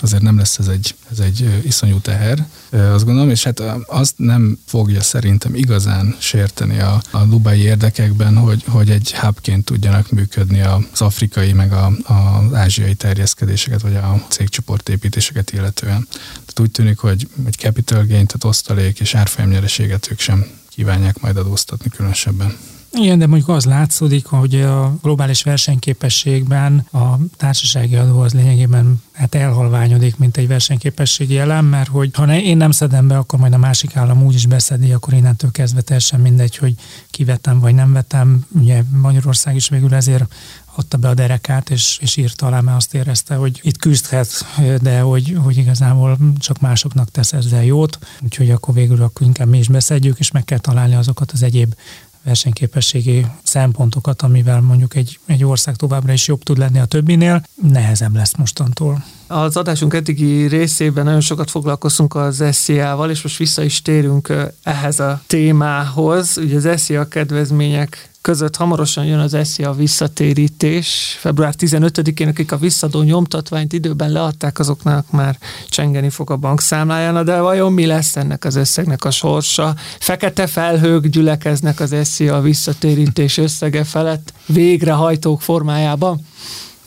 azért 0.00 0.22
nem 0.22 0.36
lesz 0.36 0.58
ez 0.58 0.66
egy, 0.66 0.94
ez 1.10 1.18
egy 1.18 1.62
iszonyú 1.64 1.98
teher, 1.98 2.46
azt 2.70 3.04
gondolom, 3.04 3.30
és 3.30 3.44
hát 3.44 3.62
azt 3.86 4.14
nem 4.16 4.58
fogja 4.66 5.02
szerintem 5.02 5.54
igazán 5.54 6.16
sérteni 6.18 6.78
a, 6.78 7.02
a 7.10 7.24
dubai 7.24 7.60
érdekekben, 7.60 8.36
hogy, 8.36 8.64
hogy 8.66 8.90
egy 8.90 9.14
hubként 9.14 9.64
tudjanak 9.64 10.10
működni 10.10 10.60
az 10.60 11.00
afrikai, 11.00 11.52
meg 11.52 11.72
a, 11.72 11.86
az 12.04 12.54
ázsiai 12.54 12.94
terjeszkedéseket, 12.94 13.82
vagy 13.82 13.96
a 13.96 14.24
cégcsoportépítéseket 14.28 15.52
illetően. 15.52 16.08
Tehát 16.30 16.60
úgy 16.60 16.70
tűnik, 16.70 16.98
hogy 16.98 17.28
egy 17.46 17.54
capital 17.54 17.98
gain, 17.98 18.26
tehát 18.26 18.44
osztalék 18.44 19.00
és 19.00 19.14
árfolyamnyereséget 19.14 20.10
ők 20.10 20.20
sem 20.20 20.46
kívánják 20.78 21.20
majd 21.20 21.36
adóztatni 21.36 21.90
különösebben. 21.90 22.56
Igen, 22.92 23.18
de 23.18 23.26
mondjuk 23.26 23.48
az 23.48 23.64
látszódik, 23.64 24.26
hogy 24.26 24.60
a 24.60 24.94
globális 25.02 25.42
versenyképességben 25.42 26.86
a 26.92 27.16
társasági 27.36 27.96
adó 27.96 28.20
az 28.20 28.32
lényegében 28.32 29.02
hát 29.12 29.34
elhalványodik, 29.34 30.16
mint 30.16 30.36
egy 30.36 30.48
versenyképességi 30.48 31.38
elem, 31.38 31.64
mert 31.64 31.88
hogy 31.88 32.10
ha 32.14 32.24
ne, 32.24 32.42
én 32.42 32.56
nem 32.56 32.70
szedem 32.70 33.08
be, 33.08 33.16
akkor 33.16 33.38
majd 33.38 33.52
a 33.52 33.58
másik 33.58 33.96
állam 33.96 34.22
úgy 34.22 34.34
is 34.34 34.46
beszedi, 34.46 34.92
akkor 34.92 35.12
innentől 35.12 35.50
kezdve 35.50 35.80
teljesen 35.80 36.20
mindegy, 36.20 36.56
hogy 36.56 36.74
kivetem 37.10 37.60
vagy 37.60 37.74
nem 37.74 37.92
vetem. 37.92 38.46
Ugye 38.48 38.82
Magyarország 39.00 39.56
is 39.56 39.68
végül 39.68 39.94
ezért 39.94 40.34
adta 40.78 40.96
be 40.96 41.08
a 41.08 41.14
derekát, 41.14 41.70
és, 41.70 41.98
és 42.00 42.16
írta 42.16 42.46
alá, 42.46 42.60
mert 42.60 42.76
azt 42.76 42.94
érezte, 42.94 43.34
hogy 43.34 43.60
itt 43.62 43.78
küzdhet, 43.78 44.44
de 44.80 45.00
hogy, 45.00 45.36
hogy 45.42 45.56
igazából 45.56 46.18
csak 46.38 46.60
másoknak 46.60 47.10
tesz 47.10 47.32
ezzel 47.32 47.64
jót, 47.64 47.98
úgyhogy 48.22 48.50
akkor 48.50 48.74
végül 48.74 49.02
akkor 49.02 49.26
inkább 49.26 49.48
mi 49.48 49.58
is 49.58 49.68
beszedjük, 49.68 50.18
és 50.18 50.30
meg 50.30 50.44
kell 50.44 50.58
találni 50.58 50.94
azokat 50.94 51.30
az 51.30 51.42
egyéb 51.42 51.74
versenyképességi 52.22 53.26
szempontokat, 53.42 54.22
amivel 54.22 54.60
mondjuk 54.60 54.94
egy, 54.94 55.18
egy 55.26 55.44
ország 55.44 55.76
továbbra 55.76 56.12
is 56.12 56.26
jobb 56.26 56.42
tud 56.42 56.58
lenni 56.58 56.78
a 56.78 56.84
többinél, 56.84 57.42
nehezebb 57.62 58.14
lesz 58.14 58.36
mostantól. 58.36 59.04
Az 59.26 59.56
adásunk 59.56 59.94
eddigi 59.94 60.46
részében 60.46 61.04
nagyon 61.04 61.20
sokat 61.20 61.50
foglalkoztunk 61.50 62.14
az 62.14 62.44
SZIA-val, 62.50 63.10
és 63.10 63.22
most 63.22 63.36
vissza 63.36 63.62
is 63.62 63.82
térünk 63.82 64.32
ehhez 64.62 65.00
a 65.00 65.22
témához. 65.26 66.36
Ugye 66.36 66.56
az 66.56 66.80
SZIA 66.80 67.08
kedvezmények 67.08 68.10
között 68.28 68.56
hamarosan 68.56 69.04
jön 69.04 69.18
az 69.18 69.36
SZIA 69.42 69.72
visszatérítés. 69.72 71.16
Február 71.20 71.54
15-én, 71.58 72.28
akik 72.28 72.52
a 72.52 72.56
visszadó 72.56 73.02
nyomtatványt 73.02 73.72
időben 73.72 74.10
leadták, 74.10 74.58
azoknak 74.58 75.10
már 75.10 75.38
csengeni 75.68 76.10
fog 76.10 76.30
a 76.30 76.36
bankszámláján, 76.36 77.24
de 77.24 77.40
vajon 77.40 77.72
mi 77.72 77.86
lesz 77.86 78.16
ennek 78.16 78.44
az 78.44 78.54
összegnek 78.54 79.04
a 79.04 79.10
sorsa? 79.10 79.74
Fekete 79.98 80.46
felhők 80.46 81.06
gyülekeznek 81.06 81.80
az 81.80 81.94
SZIA 82.02 82.40
visszatérítés 82.40 83.36
összege 83.36 83.84
felett 83.84 84.32
végrehajtók 84.46 85.42
formájában? 85.42 86.26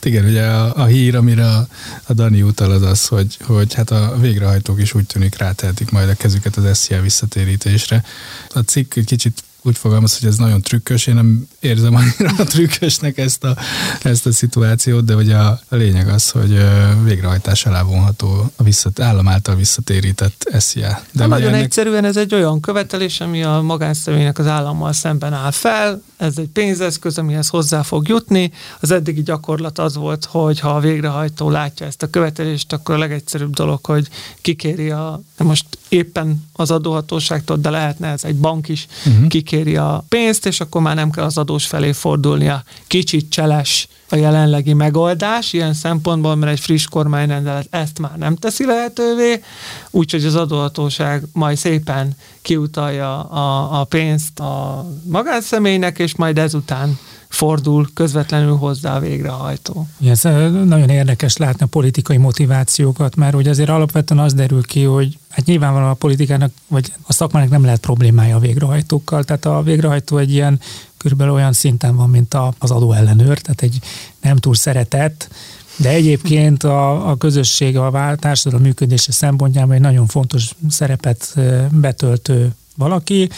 Igen, 0.02 0.24
ugye 0.24 0.46
a, 0.46 0.76
a 0.76 0.84
hír, 0.84 1.16
amire 1.16 1.46
a, 1.46 1.66
a 2.06 2.12
Dani 2.12 2.42
utal 2.42 2.70
az 2.70 2.82
az, 2.82 3.06
hogy, 3.06 3.36
hogy 3.44 3.74
hát 3.74 3.90
a 3.90 4.16
végrehajtók 4.20 4.80
is 4.80 4.94
úgy 4.94 5.06
tűnik 5.06 5.38
rátehetik 5.38 5.90
majd 5.90 6.08
a 6.08 6.14
kezüket 6.14 6.56
az 6.56 6.78
SZIA 6.78 7.00
visszatérítésre. 7.00 8.04
A 8.48 8.58
cikk 8.58 8.94
kicsit 9.04 9.42
úgy 9.62 9.78
fogalmaz, 9.78 10.18
hogy 10.18 10.28
ez 10.28 10.36
nagyon 10.36 10.60
trükkös, 10.60 11.06
én 11.06 11.14
nem 11.14 11.46
érzem 11.60 11.94
annyira 11.94 12.44
trükkösnek 12.44 13.18
ezt 13.18 13.44
a, 13.44 13.56
ezt 14.02 14.26
a 14.26 14.32
szituációt, 14.32 15.04
de 15.04 15.14
ugye 15.14 15.36
a, 15.36 15.60
a 15.68 15.76
lényeg 15.76 16.08
az, 16.08 16.30
hogy 16.30 16.58
végrehajtás 17.04 17.66
alá 17.66 17.82
vonható 17.82 18.50
a 18.56 18.62
visszat, 18.62 19.00
állam 19.00 19.28
által 19.28 19.54
visszatérített 19.54 20.48
SZIA. 20.58 21.02
De 21.12 21.26
nagyon 21.26 21.48
ennek... 21.48 21.62
egyszerűen 21.62 22.04
ez 22.04 22.16
egy 22.16 22.34
olyan 22.34 22.60
követelés, 22.60 23.20
ami 23.20 23.42
a 23.42 23.60
magánszemélynek 23.60 24.38
az 24.38 24.46
állammal 24.46 24.92
szemben 24.92 25.32
áll 25.32 25.50
fel, 25.50 26.02
ez 26.16 26.38
egy 26.38 26.48
pénzeszköz, 26.48 27.18
amihez 27.18 27.48
hozzá 27.48 27.82
fog 27.82 28.08
jutni. 28.08 28.52
Az 28.80 28.90
eddigi 28.90 29.22
gyakorlat 29.22 29.78
az 29.78 29.96
volt, 29.96 30.24
hogy 30.24 30.60
ha 30.60 30.70
a 30.70 30.80
végrehajtó 30.80 31.50
látja 31.50 31.86
ezt 31.86 32.02
a 32.02 32.10
követelést, 32.10 32.72
akkor 32.72 32.94
a 32.94 32.98
legegyszerűbb 32.98 33.54
dolog, 33.54 33.84
hogy 33.84 34.08
kikéri 34.40 34.90
a, 34.90 35.20
most 35.36 35.66
éppen 35.88 36.44
az 36.62 36.70
adóhatóságtól, 36.70 37.56
de 37.56 37.70
lehetne 37.70 38.08
ez 38.08 38.24
egy 38.24 38.36
bank 38.36 38.68
is, 38.68 38.86
uh-huh. 39.06 39.26
kikéri 39.26 39.76
a 39.76 40.04
pénzt, 40.08 40.46
és 40.46 40.60
akkor 40.60 40.82
már 40.82 40.94
nem 40.94 41.10
kell 41.10 41.24
az 41.24 41.38
adós 41.38 41.66
felé 41.66 41.92
fordulnia. 41.92 42.62
Kicsit 42.86 43.30
cseles 43.30 43.88
a 44.08 44.16
jelenlegi 44.16 44.72
megoldás, 44.72 45.52
ilyen 45.52 45.74
szempontból, 45.74 46.34
mert 46.34 46.52
egy 46.52 46.60
friss 46.60 46.84
kormányrendelet 46.84 47.66
ezt 47.70 47.98
már 47.98 48.16
nem 48.16 48.36
teszi 48.36 48.66
lehetővé, 48.66 49.42
úgyhogy 49.90 50.24
az 50.24 50.34
adóhatóság 50.34 51.22
majd 51.32 51.56
szépen 51.56 52.16
kiutalja 52.42 53.22
a, 53.22 53.80
a 53.80 53.84
pénzt 53.84 54.40
a 54.40 54.86
magánszemélynek, 55.04 55.98
és 55.98 56.14
majd 56.14 56.38
ezután 56.38 56.98
fordul 57.32 57.88
közvetlenül 57.94 58.56
hozzá 58.56 58.96
a 58.96 59.00
végrehajtó. 59.00 59.86
Ez 60.06 60.22
nagyon 60.64 60.88
érdekes 60.88 61.36
látni 61.36 61.64
a 61.64 61.66
politikai 61.66 62.16
motivációkat, 62.16 63.16
mert 63.16 63.34
hogy 63.34 63.48
azért 63.48 63.68
alapvetően 63.68 64.20
az 64.20 64.34
derül 64.34 64.62
ki, 64.62 64.82
hogy 64.82 65.18
hát 65.28 65.44
nyilvánvalóan 65.44 65.90
a 65.90 65.94
politikának, 65.94 66.52
vagy 66.66 66.92
a 67.02 67.12
szakmának 67.12 67.50
nem 67.50 67.64
lehet 67.64 67.80
problémája 67.80 68.36
a 68.36 68.38
végrehajtókkal, 68.38 69.24
tehát 69.24 69.44
a 69.44 69.62
végrehajtó 69.62 70.18
egy 70.18 70.32
ilyen 70.32 70.60
körülbelül 70.96 71.32
olyan 71.32 71.52
szinten 71.52 71.96
van, 71.96 72.10
mint 72.10 72.36
az 72.58 72.70
adóellenőr, 72.70 73.38
tehát 73.38 73.62
egy 73.62 73.78
nem 74.20 74.36
túl 74.36 74.54
szeretett, 74.54 75.28
de 75.76 75.88
egyébként 75.88 76.64
a, 76.64 77.10
a 77.10 77.16
közösség, 77.16 77.76
a 77.76 78.16
társadalom 78.18 78.64
működése 78.64 79.12
szempontjából 79.12 79.74
egy 79.74 79.80
nagyon 79.80 80.06
fontos 80.06 80.50
szerepet 80.68 81.34
betöltő 81.70 82.52
valaki, 82.76 83.28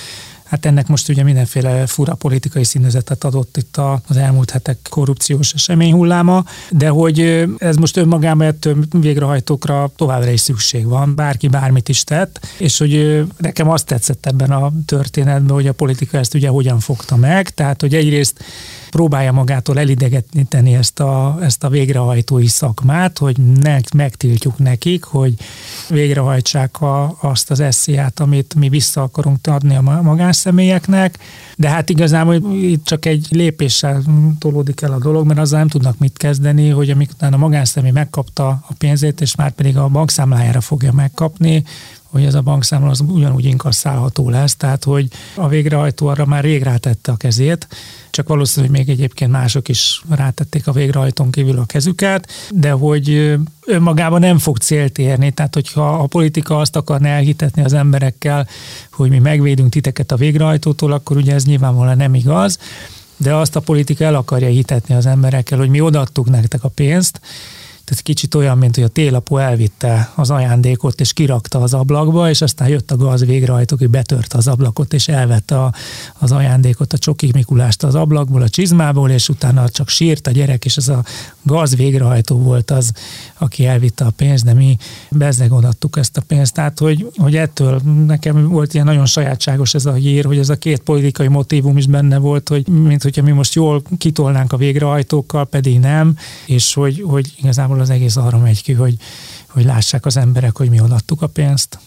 Hát 0.55 0.67
ennek 0.67 0.87
most 0.87 1.09
ugye 1.09 1.23
mindenféle 1.23 1.87
fura 1.87 2.15
politikai 2.15 2.65
színezetet 2.65 3.25
adott 3.25 3.57
itt 3.57 3.77
az 4.09 4.17
elmúlt 4.17 4.51
hetek 4.51 4.79
korrupciós 4.91 5.53
esemény 5.53 5.93
hulláma, 5.93 6.45
de 6.71 6.89
hogy 6.89 7.49
ez 7.59 7.77
most 7.77 7.97
önmagában 7.97 8.47
ettől 8.47 8.77
végrehajtókra 8.91 9.91
továbbra 9.97 10.31
is 10.31 10.41
szükség 10.41 10.87
van, 10.87 11.15
bárki 11.15 11.49
bármit 11.49 11.89
is 11.89 12.05
tett, 12.05 12.47
és 12.59 12.79
hogy 12.79 13.25
nekem 13.37 13.71
azt 13.71 13.87
tetszett 13.87 14.27
ebben 14.27 14.51
a 14.51 14.73
történetben, 14.87 15.55
hogy 15.55 15.67
a 15.67 15.73
politika 15.73 16.19
ezt 16.19 16.35
ugye 16.35 16.49
hogyan 16.49 16.81
fogta 16.81 17.17
meg, 17.17 17.51
tehát 17.51 17.81
hogy 17.81 17.95
egyrészt 17.95 18.45
próbálja 18.95 19.33
magától 19.33 19.79
elidegetni 19.79 20.75
ezt 20.75 21.01
a, 21.01 21.39
ezt 21.41 21.65
a 21.65 21.69
végrehajtói 21.69 22.47
szakmát, 22.47 23.19
hogy 23.19 23.37
ne, 23.37 23.79
megtiltjuk 23.95 24.59
nekik, 24.59 25.05
hogy 25.05 25.35
végrehajtsák 25.89 26.81
a, 26.81 27.17
azt 27.21 27.51
az 27.51 27.61
esziát, 27.61 28.21
amit 28.21 28.55
mi 28.55 28.69
vissza 28.69 29.03
akarunk 29.03 29.47
adni 29.47 29.77
a 29.77 30.01
magánszemélyeknek, 30.03 31.19
de 31.57 31.69
hát 31.69 31.91
igazából 31.91 32.35
itt 32.53 32.85
csak 32.85 33.07
egy 33.07 33.27
lépéssel 33.31 34.03
tolódik 34.39 34.81
el 34.81 34.93
a 34.93 34.99
dolog, 34.99 35.27
mert 35.27 35.39
azzal 35.39 35.59
nem 35.59 35.69
tudnak 35.69 35.99
mit 35.99 36.17
kezdeni, 36.17 36.69
hogy 36.69 36.91
amikor 36.91 37.15
a 37.33 37.37
magánszemély 37.37 37.91
megkapta 37.91 38.49
a 38.49 38.73
pénzét, 38.79 39.21
és 39.21 39.35
már 39.35 39.51
pedig 39.51 39.77
a 39.77 39.89
bankszámlájára 39.89 40.61
fogja 40.61 40.93
megkapni, 40.93 41.65
hogy 42.15 42.25
ez 42.25 42.35
a 42.35 42.41
bankszámla 42.41 42.91
az 42.91 43.01
ugyanúgy 43.01 43.45
inkasszálható 43.45 44.31
lesz, 44.31 44.57
tehát 44.57 44.85
hogy 44.85 45.09
a 45.35 45.49
végrehajtó 45.49 46.07
arra 46.07 46.25
már 46.25 46.45
rég 46.45 46.63
rátette 46.63 47.13
a 47.13 47.17
kezét, 47.17 47.69
csak 48.11 48.29
valószínű, 48.29 48.67
hogy 48.67 48.77
még 48.77 48.89
egyébként 48.89 49.31
mások 49.31 49.69
is 49.69 50.03
rátették 50.09 50.67
a 50.67 50.73
végrehajtón 50.73 51.31
kívül 51.31 51.59
a 51.59 51.65
kezüket, 51.65 52.31
de 52.51 52.71
hogy 52.71 53.35
önmagában 53.67 54.21
nem 54.21 54.39
fog 54.39 54.59
célt 54.59 54.99
érni, 54.99 55.31
tehát 55.31 55.55
hogyha 55.55 55.93
a 55.95 56.07
politika 56.07 56.59
azt 56.59 56.77
akarná 56.77 57.09
elhitetni 57.09 57.65
az 57.65 57.73
emberekkel, 57.73 58.47
hogy 58.93 59.11
mi 59.11 59.19
megvédünk 59.19 59.71
titeket 59.71 60.13
a 60.13 60.17
végrehajtótól, 60.17 60.93
akkor 60.93 61.17
ugye 61.17 61.35
ez 61.35 61.45
nyilvánvalóan 61.45 61.97
nem 61.97 62.15
igaz, 62.15 62.59
de 63.17 63.35
azt 63.35 63.57
a 63.57 63.61
politika 63.61 64.05
el 64.05 64.15
akarja 64.15 64.49
hitetni 64.49 64.95
az 64.95 65.07
emberekkel, 65.07 65.59
hogy 65.59 65.69
mi 65.69 65.81
odaadtuk 65.81 66.31
nektek 66.31 66.65
a 66.65 66.69
pénzt, 66.69 67.21
Tehát 67.85 68.03
kicsit 68.03 68.35
olyan, 68.35 68.59
mint 68.59 68.75
hogy 68.75 68.85
a 68.85 68.89
télapó 68.89 69.37
elvitte 69.39 70.13
az 70.15 70.31
ajándékot, 70.31 71.01
és 71.01 71.13
kirakta 71.13 71.61
az 71.63 71.75
ablakba, 71.75 72.29
és 72.29 72.41
aztán 72.41 72.69
jött 72.69 72.91
a 72.91 72.97
gaz 72.97 73.25
végrehajtó, 73.25 73.75
aki 73.75 73.87
betörte 73.87 74.39
az 74.39 74.49
ablakot, 74.49 74.93
és 74.93 75.09
elvette 75.09 75.61
a, 75.61 75.73
az 76.19 76.33
ajándékot, 76.33 76.93
a 76.93 76.99
Csoki 76.99 77.31
Mikulást 77.33 77.83
az 77.83 77.95
ablakból, 77.95 78.43
a 78.43 78.49
csizmából, 78.49 79.11
és 79.11 79.29
utána 79.29 79.69
csak 79.69 79.89
sírt 79.89 80.27
a 80.27 80.31
gyerek, 80.31 80.65
és 80.65 80.77
ez 80.77 80.89
a 80.89 81.05
gaz 81.43 81.77
végrehajtó 81.77 82.39
volt 82.39 82.71
az, 82.71 82.93
aki 83.39 83.67
elvitte 83.67 84.05
a 84.05 84.11
pénzt, 84.17 84.45
de 84.45 84.55
mi 84.55 84.77
bezzeg 85.11 85.53
ezt 85.91 86.17
a 86.17 86.21
pénzt. 86.21 86.55
Tehát, 86.55 86.79
hogy, 86.79 87.11
hogy 87.17 87.37
ettől 87.37 87.81
nekem 88.07 88.49
volt 88.49 88.75
ilyen 88.75 88.87
nagyon 88.87 89.07
sajátságos 89.07 89.75
ez 89.75 89.87
a 89.87 89.93
hír, 89.93 90.25
hogy 90.25 90.39
ez 90.39 90.49
a 90.49 90.57
két 90.57 90.81
politikai 90.81 91.29
motivum 91.29 91.77
is 91.77 91.87
benne 91.87 92.19
volt, 92.19 92.49
hogy 92.49 92.69
mint 92.69 93.03
hogyha 93.03 93.23
mi 93.23 93.31
most 93.31 93.55
jól 93.55 93.83
kitolnánk 93.99 94.53
a 94.53 94.57
végrehajtókkal, 94.57 95.45
pedig 95.45 95.79
nem, 95.79 96.17
és 96.47 96.75
hogy, 96.75 97.03
hogy 97.07 97.33
igazából 97.37 97.74
az 97.81 97.91
egész 97.91 98.17
arra 98.17 98.39
megy 98.39 98.63
ki, 98.63 98.73
hogy, 98.73 98.97
hogy 99.49 99.65
lássák 99.65 100.07
az 100.07 100.17
emberek, 100.17 100.57
hogy 100.57 100.71
mi 100.71 100.81
odaadtuk 100.81 101.23
a 101.23 101.27
pénzt. 101.27 101.79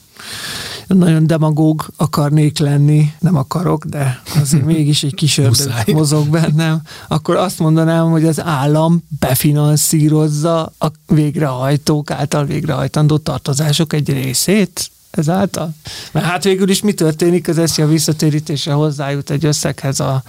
Nagyon 0.88 1.28
demagóg 1.28 1.88
akarnék 1.98 2.58
lenni, 2.58 3.14
nem 3.20 3.36
akarok, 3.36 3.86
de 3.86 4.22
azért 4.36 4.66
mégis 4.76 5.04
egy 5.04 5.14
kis 5.14 5.38
ördög 5.38 5.72
mozog 5.88 6.28
bennem, 6.28 6.82
akkor 7.08 7.36
azt 7.36 7.60
mondanám, 7.60 8.10
hogy 8.10 8.26
az 8.26 8.42
állam 8.42 9.04
befinanszírozza 9.20 10.74
a 10.80 10.88
végrehajtók 11.08 12.12
által 12.12 12.46
végrehajtandó 12.46 13.18
tartozások 13.18 13.94
egy 13.94 14.10
részét, 14.10 14.92
ezáltal? 15.18 15.74
Mert 16.12 16.26
hát 16.26 16.44
végül 16.44 16.70
is 16.70 16.82
mi 16.82 16.94
történik, 16.94 17.48
az 17.48 17.58
eszi 17.58 17.82
a 17.82 17.88
visszatérítése 17.88 18.72
hozzájut 18.72 19.30
egy 19.30 19.46
összeghez 19.46 20.00
a, 20.00 20.24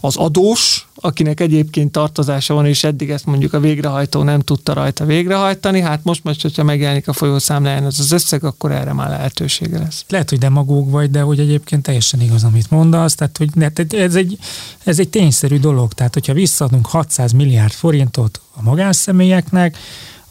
az 0.00 0.16
adós, 0.16 0.88
akinek 0.94 1.40
egyébként 1.40 1.92
tartozása 1.92 2.54
van, 2.54 2.66
és 2.66 2.84
eddig 2.84 3.10
ezt 3.10 3.26
mondjuk 3.26 3.52
a 3.52 3.60
végrehajtó 3.60 4.22
nem 4.22 4.40
tudta 4.40 4.72
rajta 4.72 5.04
végrehajtani, 5.04 5.80
hát 5.80 6.00
most, 6.04 6.24
most 6.24 6.42
hogyha 6.42 6.62
megjelenik 6.62 7.08
a 7.08 7.12
folyószámláján 7.12 7.86
ez 7.86 7.98
az 7.98 8.12
összeg, 8.12 8.44
akkor 8.44 8.72
erre 8.72 8.92
már 8.92 9.08
lehetősége 9.08 9.78
lesz. 9.78 10.04
Lehet, 10.08 10.30
hogy 10.30 10.38
demagóg 10.38 10.90
vagy, 10.90 11.10
de 11.10 11.20
hogy 11.20 11.40
egyébként 11.40 11.82
teljesen 11.82 12.20
igaz, 12.20 12.44
amit 12.44 12.70
mondasz, 12.70 13.14
tehát 13.14 13.36
hogy 13.36 13.48
ez 13.90 14.14
egy, 14.14 14.38
ez 14.84 14.98
egy 14.98 15.08
tényszerű 15.08 15.58
dolog, 15.58 15.92
tehát 15.92 16.14
hogyha 16.14 16.32
visszaadunk 16.32 16.86
600 16.86 17.32
milliárd 17.32 17.72
forintot 17.72 18.40
a 18.54 18.62
magánszemélyeknek, 18.62 19.76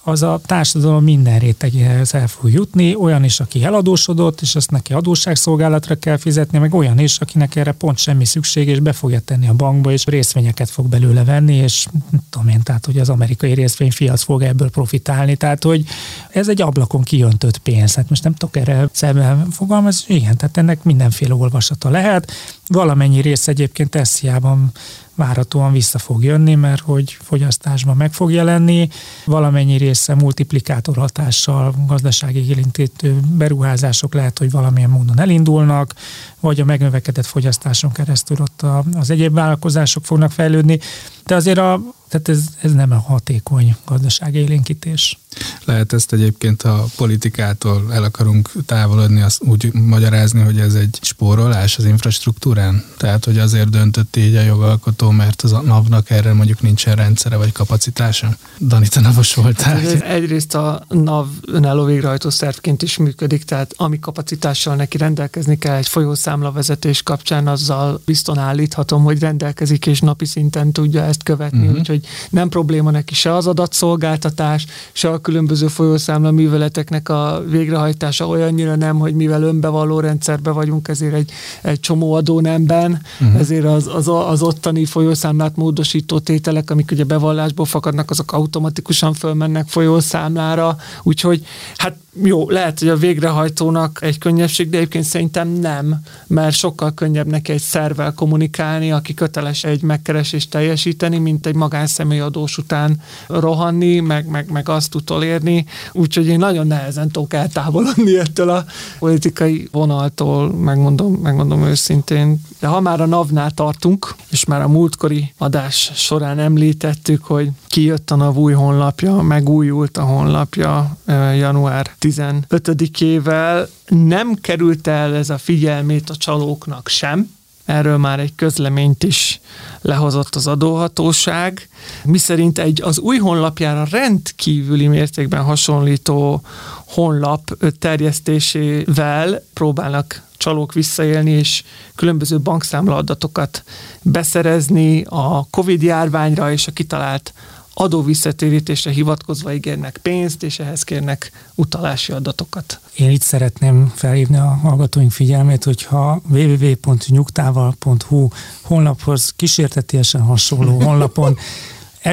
az 0.10 0.24
a 0.24 0.42
társadalom 0.46 1.04
minden 1.04 1.40
rétegéhez 1.40 2.14
el 2.14 2.28
fog 2.28 2.52
jutni, 2.52 2.96
olyan 2.96 3.24
is, 3.24 3.40
aki 3.40 3.64
eladósodott, 3.64 4.42
és 4.42 4.56
azt 4.56 4.72
neki 4.72 4.94
adósságszolgálatra 4.94 5.96
kell 5.96 6.18
fizetni, 6.18 6.58
meg 6.58 6.74
olyan 6.74 7.00
is, 7.00 7.18
akinek 7.18 7.56
erre 7.56 7.72
pont 7.72 7.98
semmi 7.98 8.26
szükség, 8.26 8.68
és 8.68 8.80
be 8.80 8.94
fogja 8.94 9.20
tenni 9.20 9.48
a 9.48 9.54
bankba, 9.54 9.92
és 9.92 10.06
részvényeket 10.06 10.70
fog 10.70 10.88
belőle 10.88 11.24
venni, 11.24 11.56
és 11.56 11.88
tudom 12.30 12.48
én, 12.48 12.64
tehát, 12.64 12.86
hogy 12.86 13.00
az 13.00 13.10
amerikai 13.10 13.54
részvényfiac 13.54 14.22
fog 14.22 14.42
ebből 14.42 14.70
profitálni, 14.70 15.36
tehát, 15.36 15.64
hogy 15.64 15.86
ez 16.30 16.48
egy 16.48 16.62
ablakon 16.62 17.02
kijöntött 17.02 17.58
pénz. 17.58 17.96
Hát 17.96 18.10
most 18.10 18.24
nem 18.24 18.34
tudok 18.34 18.56
erre 18.56 18.90
szemben 18.92 19.50
fogalmazni, 19.50 20.16
igen, 20.16 20.38
tehát 20.38 20.58
ennek 20.58 20.84
mindenféle 20.84 21.34
olvasata 21.34 21.90
lehet. 21.90 22.32
Valamennyi 22.68 23.22
rész 23.22 23.48
egyébként 23.48 23.96
esziában 23.96 24.72
várhatóan 25.20 25.72
vissza 25.72 25.98
fog 25.98 26.24
jönni, 26.24 26.56
mert 26.56 26.82
hogy 26.82 27.18
fogyasztásban 27.22 27.98
meg 27.98 28.14
fog 28.14 28.32
jelenni, 28.32 28.90
valamennyi 29.26 29.78
része 29.78 30.16
multiplikátor 30.16 30.98
hatással 30.98 31.74
gazdasági 31.88 32.50
élintítő 32.50 33.20
beruházások 33.34 34.14
lehet, 34.14 34.38
hogy 34.38 34.52
valamilyen 34.52 34.90
módon 34.90 35.20
elindulnak, 35.20 35.94
vagy 36.40 36.60
a 36.60 36.66
megnövekedett 36.66 37.26
fogyasztáson 37.26 37.92
keresztül 37.92 38.38
ott 38.40 38.66
az 38.94 39.10
egyéb 39.10 39.34
vállalkozások 39.34 40.06
fognak 40.06 40.32
fejlődni, 40.32 40.80
de 41.26 41.36
azért 41.36 41.58
a, 41.58 41.82
tehát 42.08 42.30
ez, 42.30 42.44
ez 42.62 42.74
nem 42.74 42.92
a 42.92 43.00
hatékony 43.00 43.76
gazdaságélénkítés. 43.86 45.20
Lehet 45.66 45.94
ezt 45.94 46.14
egyébként 46.14 46.62
a 46.62 46.86
politikától 46.96 47.94
el 47.94 48.04
akarunk 48.04 48.50
távolodni, 48.66 49.22
azt 49.22 49.44
úgy 49.44 49.74
magyarázni, 49.74 50.42
hogy 50.42 50.60
ez 50.60 50.74
egy 50.74 51.00
spórolás 51.02 51.78
az 51.78 51.86
infrastruktúrán? 51.86 52.84
Tehát, 52.98 53.26
hogy 53.26 53.38
azért 53.38 53.70
döntött 53.70 54.16
így 54.16 54.36
a 54.36 54.42
jogalkotó, 54.42 55.10
mert 55.10 55.42
az 55.42 55.54
a 55.54 55.62
NAV-nak 55.62 56.10
erre 56.10 56.34
mondjuk 56.34 56.62
nincsen 56.62 56.96
rendszere 56.96 57.36
vagy 57.36 57.52
kapacitása? 57.52 58.38
Dani, 58.60 58.88
te 58.88 59.00
navos 59.00 59.34
voltál. 59.34 59.80
Hát 59.80 60.02
egyrészt 60.02 60.56
a 60.56 60.86
NAV 60.88 61.28
önálló 61.46 61.84
végrehajtó 61.84 62.30
szervként 62.30 62.82
is 62.82 62.98
működik, 62.98 63.44
tehát 63.44 63.74
ami 63.78 64.00
kapacitással 64.00 64.76
neki 64.76 64.98
rendelkezni 64.98 65.58
kell 65.58 65.76
egy 65.76 65.88
folyószámlavezetés 66.30 67.04
kapcsán, 67.04 67.48
azzal 67.48 68.02
bizton 68.06 68.38
állíthatom, 68.38 69.04
hogy 69.04 69.20
rendelkezik 69.20 69.86
és 69.86 70.00
napi 70.00 70.26
szinten 70.26 70.72
tudja 70.72 71.04
ezt 71.04 71.24
követni, 71.24 71.60
uh-huh. 71.60 71.78
úgyhogy 71.78 72.06
nem 72.30 72.50
probléma 72.50 72.92
neki 72.92 73.14
se 73.14 73.34
az 73.34 73.48
adatszolgáltatás, 73.48 74.66
se 74.92 75.10
a 75.10 75.18
különböző 75.18 75.68
folyószámla 75.68 76.32
műveleteknek 76.32 77.10
a 77.10 77.44
végrehajtása 77.50 78.28
olyannyira 78.28 78.76
nem, 78.76 79.00
hogy 79.00 79.16
mivel 79.16 79.44
önbevalló 79.44 80.00
rendszerbe 80.00 80.52
vagyunk, 80.52 80.88
ezért 80.88 81.14
egy, 81.14 81.32
egy 81.62 81.80
csomó 81.80 82.14
adónemben, 82.14 83.02
uh-huh. 83.20 83.40
ezért 83.40 83.66
az, 83.66 83.88
az, 83.88 84.08
az 84.08 84.42
ottani 84.42 84.86
folyószámlát 84.86 85.56
módosító 85.56 86.20
tételek, 86.20 86.70
amik 86.70 86.92
ugye 86.92 87.04
bevallásból 87.04 87.66
fakadnak, 87.66 88.10
azok 88.10 88.32
automatikusan 88.32 89.14
fölmennek 89.14 89.68
folyószámlára, 89.68 90.78
úgyhogy 91.04 91.46
hát 91.78 91.96
jó, 92.14 92.50
lehet, 92.50 92.80
hogy 92.80 92.88
a 92.88 92.96
végrehajtónak 92.96 94.00
egy 94.02 94.18
könnyebbség, 94.18 94.70
de 94.70 94.78
egyébként 94.78 95.04
szerintem 95.04 95.48
nem, 95.48 96.00
mert 96.28 96.56
sokkal 96.56 96.94
könnyebb 96.94 97.28
neki 97.28 97.52
egy 97.52 97.62
szervvel 97.62 98.14
kommunikálni, 98.14 98.92
aki 98.92 99.14
köteles 99.14 99.64
egy 99.64 99.82
megkeresést 99.82 100.50
teljesíteni, 100.50 101.18
mint 101.18 101.46
egy 101.46 101.56
magánszemély 101.56 102.20
adós 102.20 102.58
után 102.58 103.02
rohanni, 103.28 104.00
meg, 104.00 104.28
meg, 104.28 104.52
meg 104.52 104.70
azt 104.70 104.96
utolérni. 104.96 105.66
Úgyhogy 105.92 106.28
én 106.28 106.38
nagyon 106.38 106.68
nehezen 106.68 107.10
tudok 107.10 107.34
eltávolodni 107.34 108.18
ettől 108.18 108.50
a 108.50 108.66
politikai 109.00 109.68
vonaltól, 109.72 110.54
megmondom, 110.54 111.14
megmondom 111.14 111.64
őszintén. 111.64 112.42
De 112.60 112.68
ha 112.68 112.80
már 112.80 113.02
a 113.02 113.06
NAV-nál 113.06 113.52
tartunk, 113.52 114.16
és 114.30 114.46
már 114.46 114.62
a 114.62 114.68
múltkori 114.68 115.34
adás 115.38 115.92
során 115.96 116.40
említettük, 116.40 117.26
hogy 117.26 117.50
kijött 117.68 118.12
a 118.12 118.16
NAV 118.16 118.38
új 118.38 118.54
honlapja, 118.54 119.14
megújult 119.16 119.98
a 119.98 120.04
honlapja 120.04 120.98
január 121.36 121.92
15-ével 122.00 123.68
nem 123.88 124.34
került 124.34 124.88
el 124.88 125.16
ez 125.16 125.30
a 125.30 125.38
figyelmét 125.38 126.10
a 126.10 126.16
csalóknak 126.16 126.88
sem, 126.88 127.30
erről 127.70 127.98
már 127.98 128.20
egy 128.20 128.36
közleményt 128.36 129.04
is 129.04 129.40
lehozott 129.82 130.36
az 130.36 130.48
adóhatóság, 130.48 131.70
miszerint 132.04 132.60
egy 132.60 132.82
az 132.82 133.00
új 133.00 133.18
honlapjára 133.18 133.88
rendkívüli 133.92 134.88
mértékben 134.88 135.44
hasonlító 135.44 136.42
honlap 136.90 137.58
terjesztésével 137.80 139.44
próbálnak 139.54 140.22
csalók 140.38 140.74
visszaélni, 140.74 141.32
és 141.32 141.64
különböző 141.96 142.40
bankszámla 142.40 142.96
adatokat 142.96 143.64
beszerezni 144.02 145.04
a 145.04 145.48
Covid 145.50 145.82
járványra 145.82 146.52
és 146.52 146.68
a 146.68 146.72
kitalált 146.72 147.34
adóvisszatérítésre 147.74 148.92
hivatkozva 148.92 149.54
ígérnek 149.54 150.00
pénzt, 150.02 150.44
és 150.44 150.60
ehhez 150.60 150.84
kérnek 150.84 151.32
utalási 151.56 152.12
adatokat. 152.12 152.80
Én 152.96 153.10
itt 153.10 153.22
szeretném 153.22 153.92
felhívni 153.96 154.38
a 154.38 154.60
hallgatóink 154.62 155.12
figyelmét, 155.12 155.64
hogyha 155.64 156.22
www.nyugtával.hu 156.30 158.28
honlaphoz 158.62 159.34
kísértetiesen 159.36 160.22
hasonló 160.22 160.82
honlapon 160.88 161.38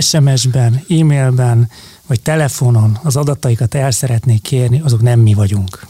SMS-ben, 0.00 0.84
e-mailben 0.88 1.70
vagy 2.06 2.20
telefonon 2.20 2.98
az 3.02 3.16
adataikat 3.16 3.74
el 3.74 3.90
szeretnék 3.90 4.42
kérni, 4.42 4.80
azok 4.84 5.02
nem 5.02 5.20
mi 5.20 5.34
vagyunk. 5.34 5.86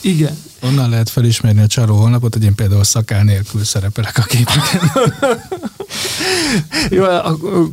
Igen, 0.00 0.36
Onnan 0.62 0.90
lehet 0.90 1.08
felismerni 1.08 1.60
a 1.60 1.66
csaló 1.66 1.96
honlapot, 1.96 2.32
hogy 2.32 2.44
én 2.44 2.54
például 2.54 2.84
szakál 2.84 3.24
nélkül 3.24 3.64
szerepelek 3.64 4.18
a 4.18 4.22
képeken. 4.22 4.80
Jó, 6.90 7.04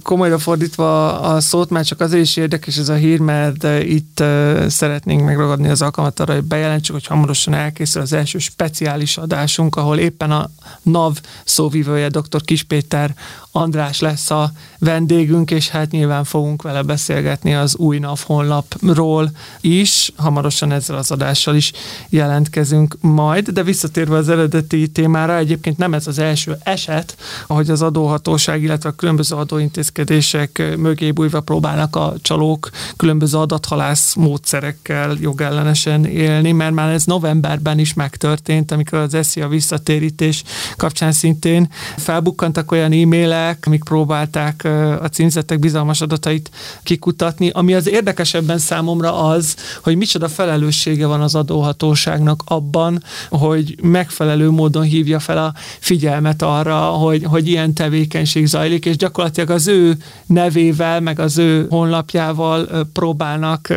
komolyra 0.04 0.39
fordítva 0.39 1.19
a 1.19 1.39
szót, 1.39 1.69
már 1.69 1.86
csak 1.86 2.00
azért 2.00 2.23
is 2.23 2.38
érdekes 2.38 2.78
ez 2.78 2.89
a 2.89 2.93
hír, 2.93 3.19
mert 3.19 3.63
itt 3.84 4.23
szeretnénk 4.67 5.23
megragadni 5.23 5.69
az 5.69 5.82
alkalmat 5.82 6.19
arra, 6.19 6.34
hogy 6.34 6.43
bejelentsük, 6.43 6.95
hogy 6.95 7.06
hamarosan 7.06 7.54
elkészül 7.54 8.02
az 8.02 8.13
első 8.13 8.38
speciális 8.38 9.17
adásunk, 9.17 9.76
ahol 9.76 9.97
éppen 9.97 10.32
a 10.32 10.50
NAV 10.82 11.17
szóvivője, 11.43 12.10
dr. 12.10 12.41
Kispéter 12.45 13.15
András 13.51 13.99
lesz 13.99 14.32
a 14.32 14.51
vendégünk, 14.80 15.51
és 15.51 15.69
hát 15.69 15.91
nyilván 15.91 16.23
fogunk 16.23 16.62
vele 16.62 16.82
beszélgetni 16.82 17.56
az 17.56 17.75
új 17.75 17.99
NAV 17.99 18.19
honlapról 18.25 19.32
is. 19.62 20.12
Hamarosan 20.15 20.71
ezzel 20.71 20.97
az 20.97 21.12
adással 21.12 21.56
is 21.56 21.71
jelentkezünk 22.10 22.97
majd, 23.01 23.49
de 23.49 23.63
visszatérve 23.63 24.15
az 24.15 24.30
eredeti 24.30 24.88
témára, 24.88 25.38
egyébként 25.38 25.77
nem 25.77 25.93
ez 25.93 26.08
az 26.08 26.19
első 26.19 26.58
eset, 26.63 27.17
ahogy 27.47 27.69
az 27.69 27.82
adó 27.82 28.08
adóhatóság, 28.08 28.63
illetve 28.63 28.89
a 28.89 28.91
különböző 28.91 29.36
adóintézkedések 29.36 30.75
mögé 30.77 31.12
bújva 31.12 31.41
próbálnak 31.41 31.95
a 31.95 32.13
csalók 32.21 32.69
különböző 32.95 33.38
adathalász 33.38 34.15
módszerekkel 34.15 35.17
jogellenesen 35.19 36.06
élni, 36.06 36.51
mert 36.51 36.73
már 36.73 36.89
ez 36.89 37.03
novemberben 37.03 37.80
is 37.80 37.93
megtörtént, 37.93 38.71
amikor 38.71 38.99
az 38.99 39.17
SZIA 39.21 39.47
visszatérítés 39.47 40.43
kapcsán 40.76 41.12
szintén 41.12 41.70
felbukkantak 41.98 42.72
olyan 42.72 42.91
e-mailek, 42.91 43.63
amik 43.65 43.84
próbálták 43.84 44.63
a 45.02 45.08
címzettek 45.08 45.60
bizalmas 45.60 46.02
adatait 46.02 46.50
kikutatni. 46.84 47.50
Ami 47.50 47.74
az 47.74 47.89
érdekesebben 47.89 48.58
számomra 48.58 49.24
az, 49.24 49.56
hogy 49.84 49.96
micsoda 49.96 50.28
felelőssége 50.28 51.06
van 51.06 51.22
az 51.22 51.36
adóhatóságnak 51.36 52.41
abban, 52.46 53.04
hogy 53.30 53.76
megfelelő 53.82 54.50
módon 54.50 54.84
hívja 54.84 55.20
fel 55.20 55.38
a 55.38 55.54
figyelmet 55.80 56.41
arra, 56.41 56.80
hogy, 56.80 57.24
hogy 57.24 57.48
ilyen 57.48 57.74
tevékenység 57.74 58.46
zajlik, 58.46 58.86
és 58.86 58.98
gyakorlatilag 58.98 59.50
az 59.50 59.67
ő 59.67 59.98
nevével, 60.26 61.00
meg 61.00 61.20
az 61.20 61.38
ő 61.38 61.65
honlapjával 61.70 62.88
próbálnak 62.93 63.74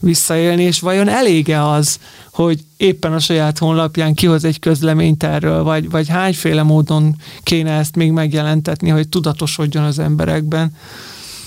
visszaélni, 0.00 0.62
és 0.62 0.80
vajon 0.80 1.08
elége 1.08 1.68
az, 1.68 1.98
hogy 2.44 2.64
éppen 2.76 3.12
a 3.12 3.18
saját 3.18 3.58
honlapján 3.58 4.14
kihoz 4.14 4.44
egy 4.44 4.58
közleményt 4.58 5.22
erről, 5.22 5.62
vagy, 5.62 5.90
vagy 5.90 6.08
hányféle 6.08 6.62
módon 6.62 7.16
kéne 7.42 7.72
ezt 7.72 7.96
még 7.96 8.12
megjelentetni, 8.12 8.88
hogy 8.88 9.08
tudatosodjon 9.08 9.84
az 9.84 9.98
emberekben. 9.98 10.76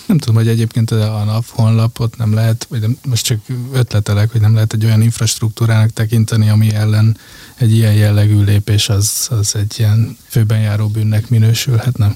Nem 0.05 0.17
tudom, 0.17 0.35
hogy 0.35 0.47
egyébként 0.47 0.91
a 0.91 1.23
NAV 1.25 1.45
honlapot 1.49 2.17
nem 2.17 2.33
lehet, 2.33 2.65
vagy 2.69 2.79
nem, 2.79 2.97
most 3.05 3.25
csak 3.25 3.39
ötletelek, 3.73 4.31
hogy 4.31 4.41
nem 4.41 4.53
lehet 4.53 4.73
egy 4.73 4.85
olyan 4.85 5.01
infrastruktúrának 5.01 5.89
tekinteni, 5.89 6.49
ami 6.49 6.73
ellen 6.73 7.17
egy 7.55 7.73
ilyen 7.73 7.93
jellegű 7.93 8.43
lépés 8.43 8.89
az, 8.89 9.27
az 9.31 9.55
egy 9.55 9.75
ilyen 9.77 10.17
főben 10.27 10.59
járó 10.59 10.87
bűnnek 10.87 11.29
minősülhetne. 11.29 12.15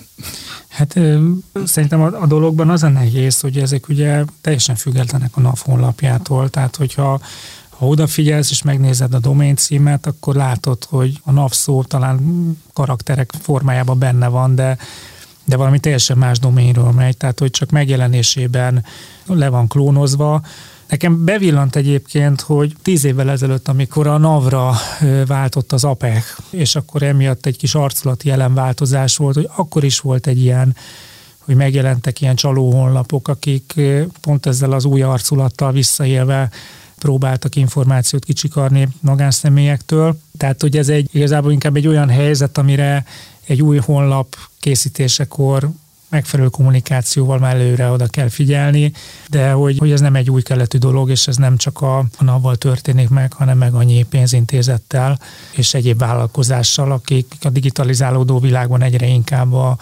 Hát 0.68 1.00
szerintem 1.66 2.02
a, 2.02 2.22
a 2.22 2.26
dologban 2.26 2.70
az 2.70 2.84
a 2.84 2.90
nehéz, 2.90 3.40
hogy 3.40 3.58
ezek 3.58 3.90
ugye 3.90 4.24
teljesen 4.42 4.76
függetlenek 4.76 5.32
a 5.38 5.42
NAV 5.42 5.60
honlapjától, 5.60 6.50
tehát 6.50 6.76
hogyha 6.76 7.22
ha 7.78 7.88
odafigyelsz 7.88 8.52
és 8.52 8.62
megnézed 8.62 9.14
a 9.14 9.20
domain 9.20 9.56
címet, 9.56 10.06
akkor 10.06 10.36
látod, 10.36 10.84
hogy 10.90 11.20
a 11.24 11.32
NAV 11.32 11.52
szó 11.52 11.84
talán 11.84 12.20
karakterek 12.74 13.32
formájában 13.42 14.00
benne 14.00 14.28
van, 14.28 14.56
de 14.56 14.78
de 15.48 15.56
valami 15.56 15.80
teljesen 15.80 16.18
más 16.18 16.40
doménről 16.40 16.92
megy, 16.92 17.18
tehát 17.18 17.40
hogy 17.40 17.50
csak 17.50 17.70
megjelenésében 17.70 18.86
le 19.26 19.50
van 19.50 19.68
klónozva. 19.68 20.42
Nekem 20.88 21.26
bevillant 21.26 21.76
egyébként, 21.76 22.42
hogy 22.42 22.76
tíz 22.82 23.04
évvel 23.04 23.30
ezelőtt, 23.30 23.68
amikor 23.68 24.08
a 24.08 24.18
Navra 24.18 24.74
váltott 25.26 25.72
az 25.72 25.84
APEC, 25.84 26.36
és 26.50 26.76
akkor 26.76 27.04
emiatt 27.04 27.46
egy 27.46 27.58
kis 27.58 27.76
arculati 27.76 28.28
jelenváltozás 28.28 29.18
volt, 29.18 29.36
hogy 29.36 29.50
akkor 29.56 29.84
is 29.84 30.00
volt 30.00 30.28
egy 30.28 30.40
ilyen 30.40 30.76
hogy 31.38 31.56
megjelentek 31.56 32.22
ilyen 32.22 32.36
csaló 32.36 32.72
honlapok, 32.72 33.28
akik 33.28 33.82
pont 34.22 34.46
ezzel 34.46 34.72
az 34.72 34.86
új 34.86 35.02
arculattal 35.02 35.72
visszaélve 35.72 36.50
próbáltak 37.00 37.56
információt 37.56 38.26
kicsikarni 38.26 38.88
magánszemélyektől. 39.00 40.20
Tehát, 40.38 40.62
hogy 40.62 40.78
ez 40.78 40.90
egy 40.90 41.10
igazából 41.12 41.52
inkább 41.52 41.76
egy 41.76 41.88
olyan 41.88 42.10
helyzet, 42.10 42.58
amire 42.58 43.06
egy 43.46 43.62
új 43.62 43.78
honlap 43.78 44.36
készítésekor 44.60 45.70
megfelelő 46.10 46.50
kommunikációval 46.50 47.38
mellőre 47.38 47.90
oda 47.90 48.08
kell 48.08 48.30
figyelni, 48.30 48.92
de 49.30 49.52
hogy, 49.52 49.78
hogy 49.78 49.92
ez 49.92 50.00
nem 50.00 50.16
egy 50.16 50.30
új 50.30 50.42
keletű 50.42 50.78
dolog, 50.78 51.10
és 51.10 51.28
ez 51.28 51.36
nem 51.36 51.58
csak 51.58 51.82
a, 51.82 51.98
a 51.98 52.24
NAV-val 52.24 52.56
történik 52.56 53.10
meg, 53.10 53.34
hanem 53.34 53.58
meg 53.58 53.74
annyi 53.74 54.04
pénzintézettel 54.04 55.20
és 55.52 55.74
egyéb 55.74 56.00
vállalkozással, 56.00 56.92
akik 56.92 57.36
a 57.42 57.50
digitalizálódó 57.50 58.40
világban 58.40 58.82
egyre 58.82 59.06
inkább 59.06 59.54
a, 59.54 59.78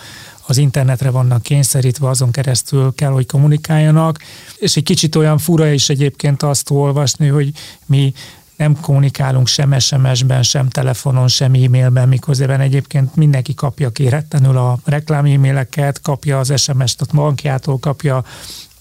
az 0.48 0.58
internetre 0.58 1.10
vannak 1.10 1.42
kényszerítve, 1.42 2.10
azon 2.10 2.32
keresztül 2.32 2.94
kell, 2.96 3.12
hogy 3.12 3.26
kommunikáljanak, 3.26 4.20
és 4.58 4.76
egy 4.76 4.84
kicsit 4.84 5.16
olyan 5.16 5.38
fura 5.38 5.68
is 5.72 5.90
egyébként 5.90 6.44
azt 6.44 6.70
olvasni, 6.70 7.28
hogy 7.28 7.52
mi 7.86 8.14
nem 8.56 8.80
kommunikálunk 8.82 9.48
sem 9.48 9.80
SMS-ben, 9.80 10.44
sem 10.44 10.70
telefonon, 10.70 11.28
sem 11.28 11.54
e-mailben, 11.54 12.08
miközben 12.08 12.60
egyébként 12.60 13.16
mindenki 13.16 13.54
kapja 13.54 13.90
kéretlenül 13.90 14.58
a 14.58 14.80
reklám 14.86 15.26
e-maileket, 15.26 16.02
kapja 16.02 16.40
az 16.40 16.62
SMS-t 16.62 17.02
a 17.02 17.06
bankjától, 17.14 17.80
kapja 17.80 18.24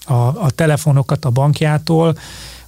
a, 0.05 0.13
a 0.13 0.49
telefonokat 0.55 1.25
a 1.25 1.29
bankjától, 1.29 2.17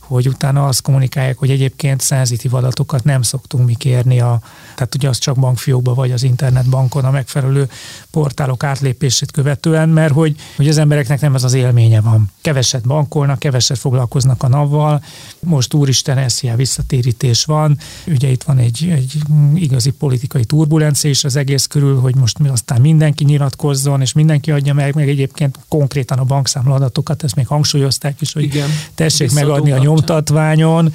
hogy 0.07 0.27
utána 0.27 0.65
azt 0.65 0.81
kommunikálják, 0.81 1.37
hogy 1.37 1.49
egyébként 1.49 2.01
szenzitív 2.01 2.53
adatokat 2.53 3.03
nem 3.03 3.21
szoktunk 3.21 3.65
mi 3.65 3.75
kérni, 3.75 4.19
a, 4.19 4.41
tehát 4.75 4.95
ugye 4.95 5.09
az 5.09 5.17
csak 5.17 5.39
bankfiókba 5.39 5.93
vagy 5.93 6.11
az 6.11 6.23
internetbankon 6.23 7.05
a 7.05 7.11
megfelelő 7.11 7.69
portálok 8.11 8.63
átlépését 8.63 9.31
követően, 9.31 9.89
mert 9.89 10.13
hogy, 10.13 10.35
hogy 10.55 10.67
az 10.67 10.77
embereknek 10.77 11.21
nem 11.21 11.35
ez 11.35 11.43
az 11.43 11.53
élménye 11.53 12.01
van. 12.01 12.31
Keveset 12.41 12.87
bankolnak, 12.87 13.39
keveset 13.39 13.77
foglalkoznak 13.77 14.43
a 14.43 14.47
navval, 14.47 15.03
most 15.39 15.73
úristen 15.73 16.29
SZIA 16.29 16.55
visszatérítés 16.55 17.45
van, 17.45 17.77
ugye 18.07 18.27
itt 18.27 18.43
van 18.43 18.57
egy, 18.57 18.87
egy 18.91 19.17
igazi 19.55 19.91
politikai 19.91 20.45
turbulencia 20.45 21.09
is 21.09 21.23
az 21.23 21.35
egész 21.35 21.65
körül, 21.65 21.99
hogy 21.99 22.15
most 22.15 22.39
mi 22.39 22.47
aztán 22.47 22.81
mindenki 22.81 23.23
nyilatkozzon, 23.23 24.01
és 24.01 24.13
mindenki 24.13 24.51
adja 24.51 24.73
meg, 24.73 24.95
meg 24.95 25.09
egyébként 25.09 25.59
konkrétan 25.67 26.17
a 26.17 26.23
bankszámla 26.23 26.73
adatokat, 26.73 27.23
ezt 27.23 27.35
még 27.35 27.47
hangsúlyozták 27.47 28.21
is, 28.21 28.33
hogy 28.33 28.43
Igen, 28.43 28.69
tessék 28.95 29.31
megadni 29.31 29.71
a 29.71 29.77
nyom 29.77 29.96
nyomtatványon, 29.97 30.93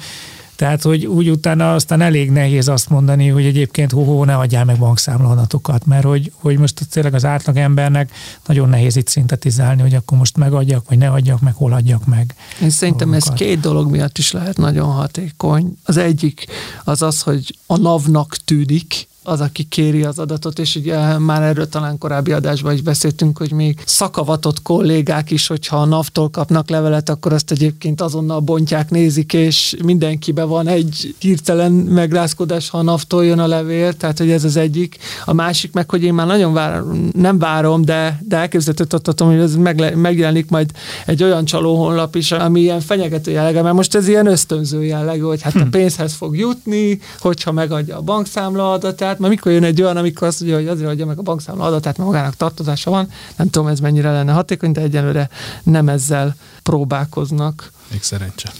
tehát, 0.55 0.81
hogy 0.81 1.05
úgy 1.05 1.29
utána 1.29 1.73
aztán 1.73 2.01
elég 2.01 2.31
nehéz 2.31 2.67
azt 2.67 2.89
mondani, 2.89 3.27
hogy 3.27 3.45
egyébként 3.45 3.91
hó, 3.91 4.03
hó 4.03 4.23
ne 4.23 4.35
adjál 4.35 4.65
meg 4.65 4.77
bankszámladatokat, 4.77 5.85
mert 5.85 6.03
hogy, 6.03 6.31
hogy 6.35 6.57
most 6.57 6.79
tényleg 6.89 7.13
az 7.13 7.25
átlag 7.25 7.57
embernek 7.57 8.11
nagyon 8.45 8.69
nehéz 8.69 8.95
itt 8.95 9.07
szintetizálni, 9.07 9.81
hogy 9.81 9.95
akkor 9.95 10.17
most 10.17 10.37
megadjak, 10.37 10.89
vagy 10.89 10.97
ne 10.97 11.09
adjak 11.09 11.39
meg, 11.39 11.53
hol 11.53 11.73
adjak 11.73 12.05
meg. 12.05 12.35
Én 12.61 12.69
szerintem 12.69 13.09
dolgokat. 13.09 13.33
ez 13.33 13.47
két 13.47 13.59
dolog 13.59 13.91
miatt 13.91 14.17
is 14.17 14.31
lehet 14.31 14.57
nagyon 14.57 14.91
hatékony. 14.91 15.77
Az 15.83 15.97
egyik 15.97 16.45
az 16.83 17.01
az, 17.01 17.21
hogy 17.21 17.57
a 17.65 17.77
NAV-nak 17.77 18.37
tűnik, 18.45 19.07
az, 19.23 19.41
aki 19.41 19.63
kéri 19.63 20.03
az 20.03 20.19
adatot, 20.19 20.59
és 20.59 20.75
ugye 20.75 21.17
már 21.17 21.41
erről 21.41 21.69
talán 21.69 21.97
korábbi 21.97 22.31
adásban 22.31 22.73
is 22.73 22.81
beszéltünk, 22.81 23.37
hogy 23.37 23.51
még 23.51 23.81
szakavatott 23.85 24.61
kollégák 24.61 25.31
is, 25.31 25.47
hogyha 25.47 25.77
a 25.77 25.85
NAV-tól 25.85 26.29
kapnak 26.29 26.69
levelet, 26.69 27.09
akkor 27.09 27.33
azt 27.33 27.51
egyébként 27.51 28.01
azonnal 28.01 28.39
bontják, 28.39 28.89
nézik, 28.89 29.33
és 29.33 29.75
mindenkibe 29.83 30.43
van 30.43 30.67
egy 30.67 31.15
hirtelen 31.19 31.71
megrázkodás, 31.71 32.69
ha 32.69 32.77
a 32.77 32.81
NAV-tól 32.81 33.25
jön 33.25 33.39
a 33.39 33.47
levél, 33.47 33.93
tehát 33.93 34.17
hogy 34.17 34.31
ez 34.31 34.43
az 34.43 34.55
egyik. 34.55 34.97
A 35.25 35.33
másik 35.33 35.73
meg, 35.73 35.89
hogy 35.89 36.03
én 36.03 36.13
már 36.13 36.27
nagyon 36.27 36.53
várom, 36.53 37.09
nem 37.13 37.39
várom, 37.39 37.85
de, 37.85 38.19
de 38.27 38.37
elképzelhető 38.37 38.83
tartatom, 38.83 39.27
hogy 39.27 39.39
ez 39.39 39.55
meg, 39.55 39.97
megjelenik 39.97 40.49
majd 40.49 40.71
egy 41.05 41.23
olyan 41.23 41.45
csaló 41.45 41.75
honlap 41.75 42.15
is, 42.15 42.31
ami 42.31 42.61
ilyen 42.61 42.81
fenyegető 42.81 43.31
jellege, 43.31 43.61
mert 43.61 43.75
most 43.75 43.95
ez 43.95 44.07
ilyen 44.07 44.27
ösztönző 44.27 44.83
jellegű, 44.83 45.21
hogy 45.21 45.41
hát 45.41 45.55
a 45.55 45.59
hm. 45.59 45.69
pénzhez 45.69 46.13
fog 46.13 46.37
jutni, 46.37 46.99
hogyha 47.19 47.51
megadja 47.51 47.97
a 47.97 48.01
bankszámla 48.01 48.71
adatát, 48.71 49.12
adatát, 49.13 49.19
mert 49.19 49.33
mikor 49.33 49.51
jön 49.51 49.63
egy 49.63 49.81
olyan, 49.81 49.97
amikor 49.97 50.27
azt 50.27 50.39
mondja, 50.39 50.57
hogy 50.57 50.67
azért 50.67 50.89
adja 50.89 51.05
meg 51.05 51.17
a 51.17 51.21
bankszámla 51.21 51.63
adatát, 51.63 51.97
mert 51.97 52.09
magának 52.09 52.35
tartozása 52.35 52.89
van, 52.89 53.09
nem 53.35 53.49
tudom 53.49 53.67
ez 53.67 53.79
mennyire 53.79 54.11
lenne 54.11 54.31
hatékony, 54.31 54.71
de 54.71 54.81
egyelőre 54.81 55.29
nem 55.63 55.89
ezzel 55.89 56.35
próbálkoznak. 56.63 57.71
Még 57.93 58.03
szerencse. 58.03 58.51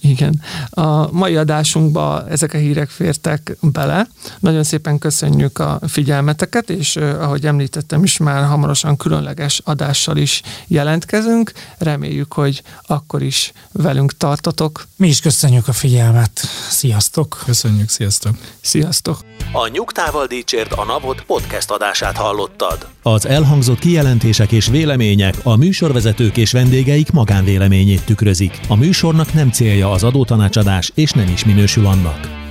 Igen. 0.00 0.42
A 0.70 1.12
mai 1.12 1.36
adásunkba 1.36 2.28
ezek 2.28 2.54
a 2.54 2.58
hírek 2.58 2.88
fértek 2.88 3.56
bele. 3.60 4.06
Nagyon 4.38 4.62
szépen 4.62 4.98
köszönjük 4.98 5.58
a 5.58 5.80
figyelmeteket, 5.86 6.70
és 6.70 6.96
ahogy 6.96 7.46
említettem 7.46 8.04
is, 8.04 8.16
már 8.16 8.44
hamarosan 8.44 8.96
különleges 8.96 9.60
adással 9.64 10.16
is 10.16 10.42
jelentkezünk. 10.66 11.52
Reméljük, 11.78 12.32
hogy 12.32 12.62
akkor 12.86 13.22
is 13.22 13.52
velünk 13.72 14.16
tartotok. 14.16 14.86
Mi 14.96 15.08
is 15.08 15.20
köszönjük 15.20 15.68
a 15.68 15.72
figyelmet. 15.72 16.40
Sziasztok! 16.68 17.42
Köszönjük, 17.44 17.88
sziasztok! 17.88 18.36
Sziasztok! 18.60 19.18
A 19.52 19.68
Nyugtával 19.72 20.26
Dícsért 20.26 20.72
a 20.72 20.84
Napot 20.84 21.22
podcast 21.24 21.70
adását 21.70 22.16
hallottad. 22.16 22.86
Az 23.02 23.26
elhangzott 23.26 23.78
kijelentések 23.78 24.52
és 24.52 24.66
vélemények 24.66 25.34
a 25.42 25.56
műsorvezetők 25.56 26.36
és 26.36 26.52
vendégeik 26.52 27.10
magánvéleményét 27.10 28.04
tükrözik. 28.04 28.60
A 28.72 28.76
műsornak 28.76 29.32
nem 29.32 29.50
célja 29.50 29.90
az 29.90 30.04
adótanácsadás, 30.04 30.92
és 30.94 31.12
nem 31.12 31.28
is 31.28 31.44
minősül 31.44 31.86
annak. 31.86 32.41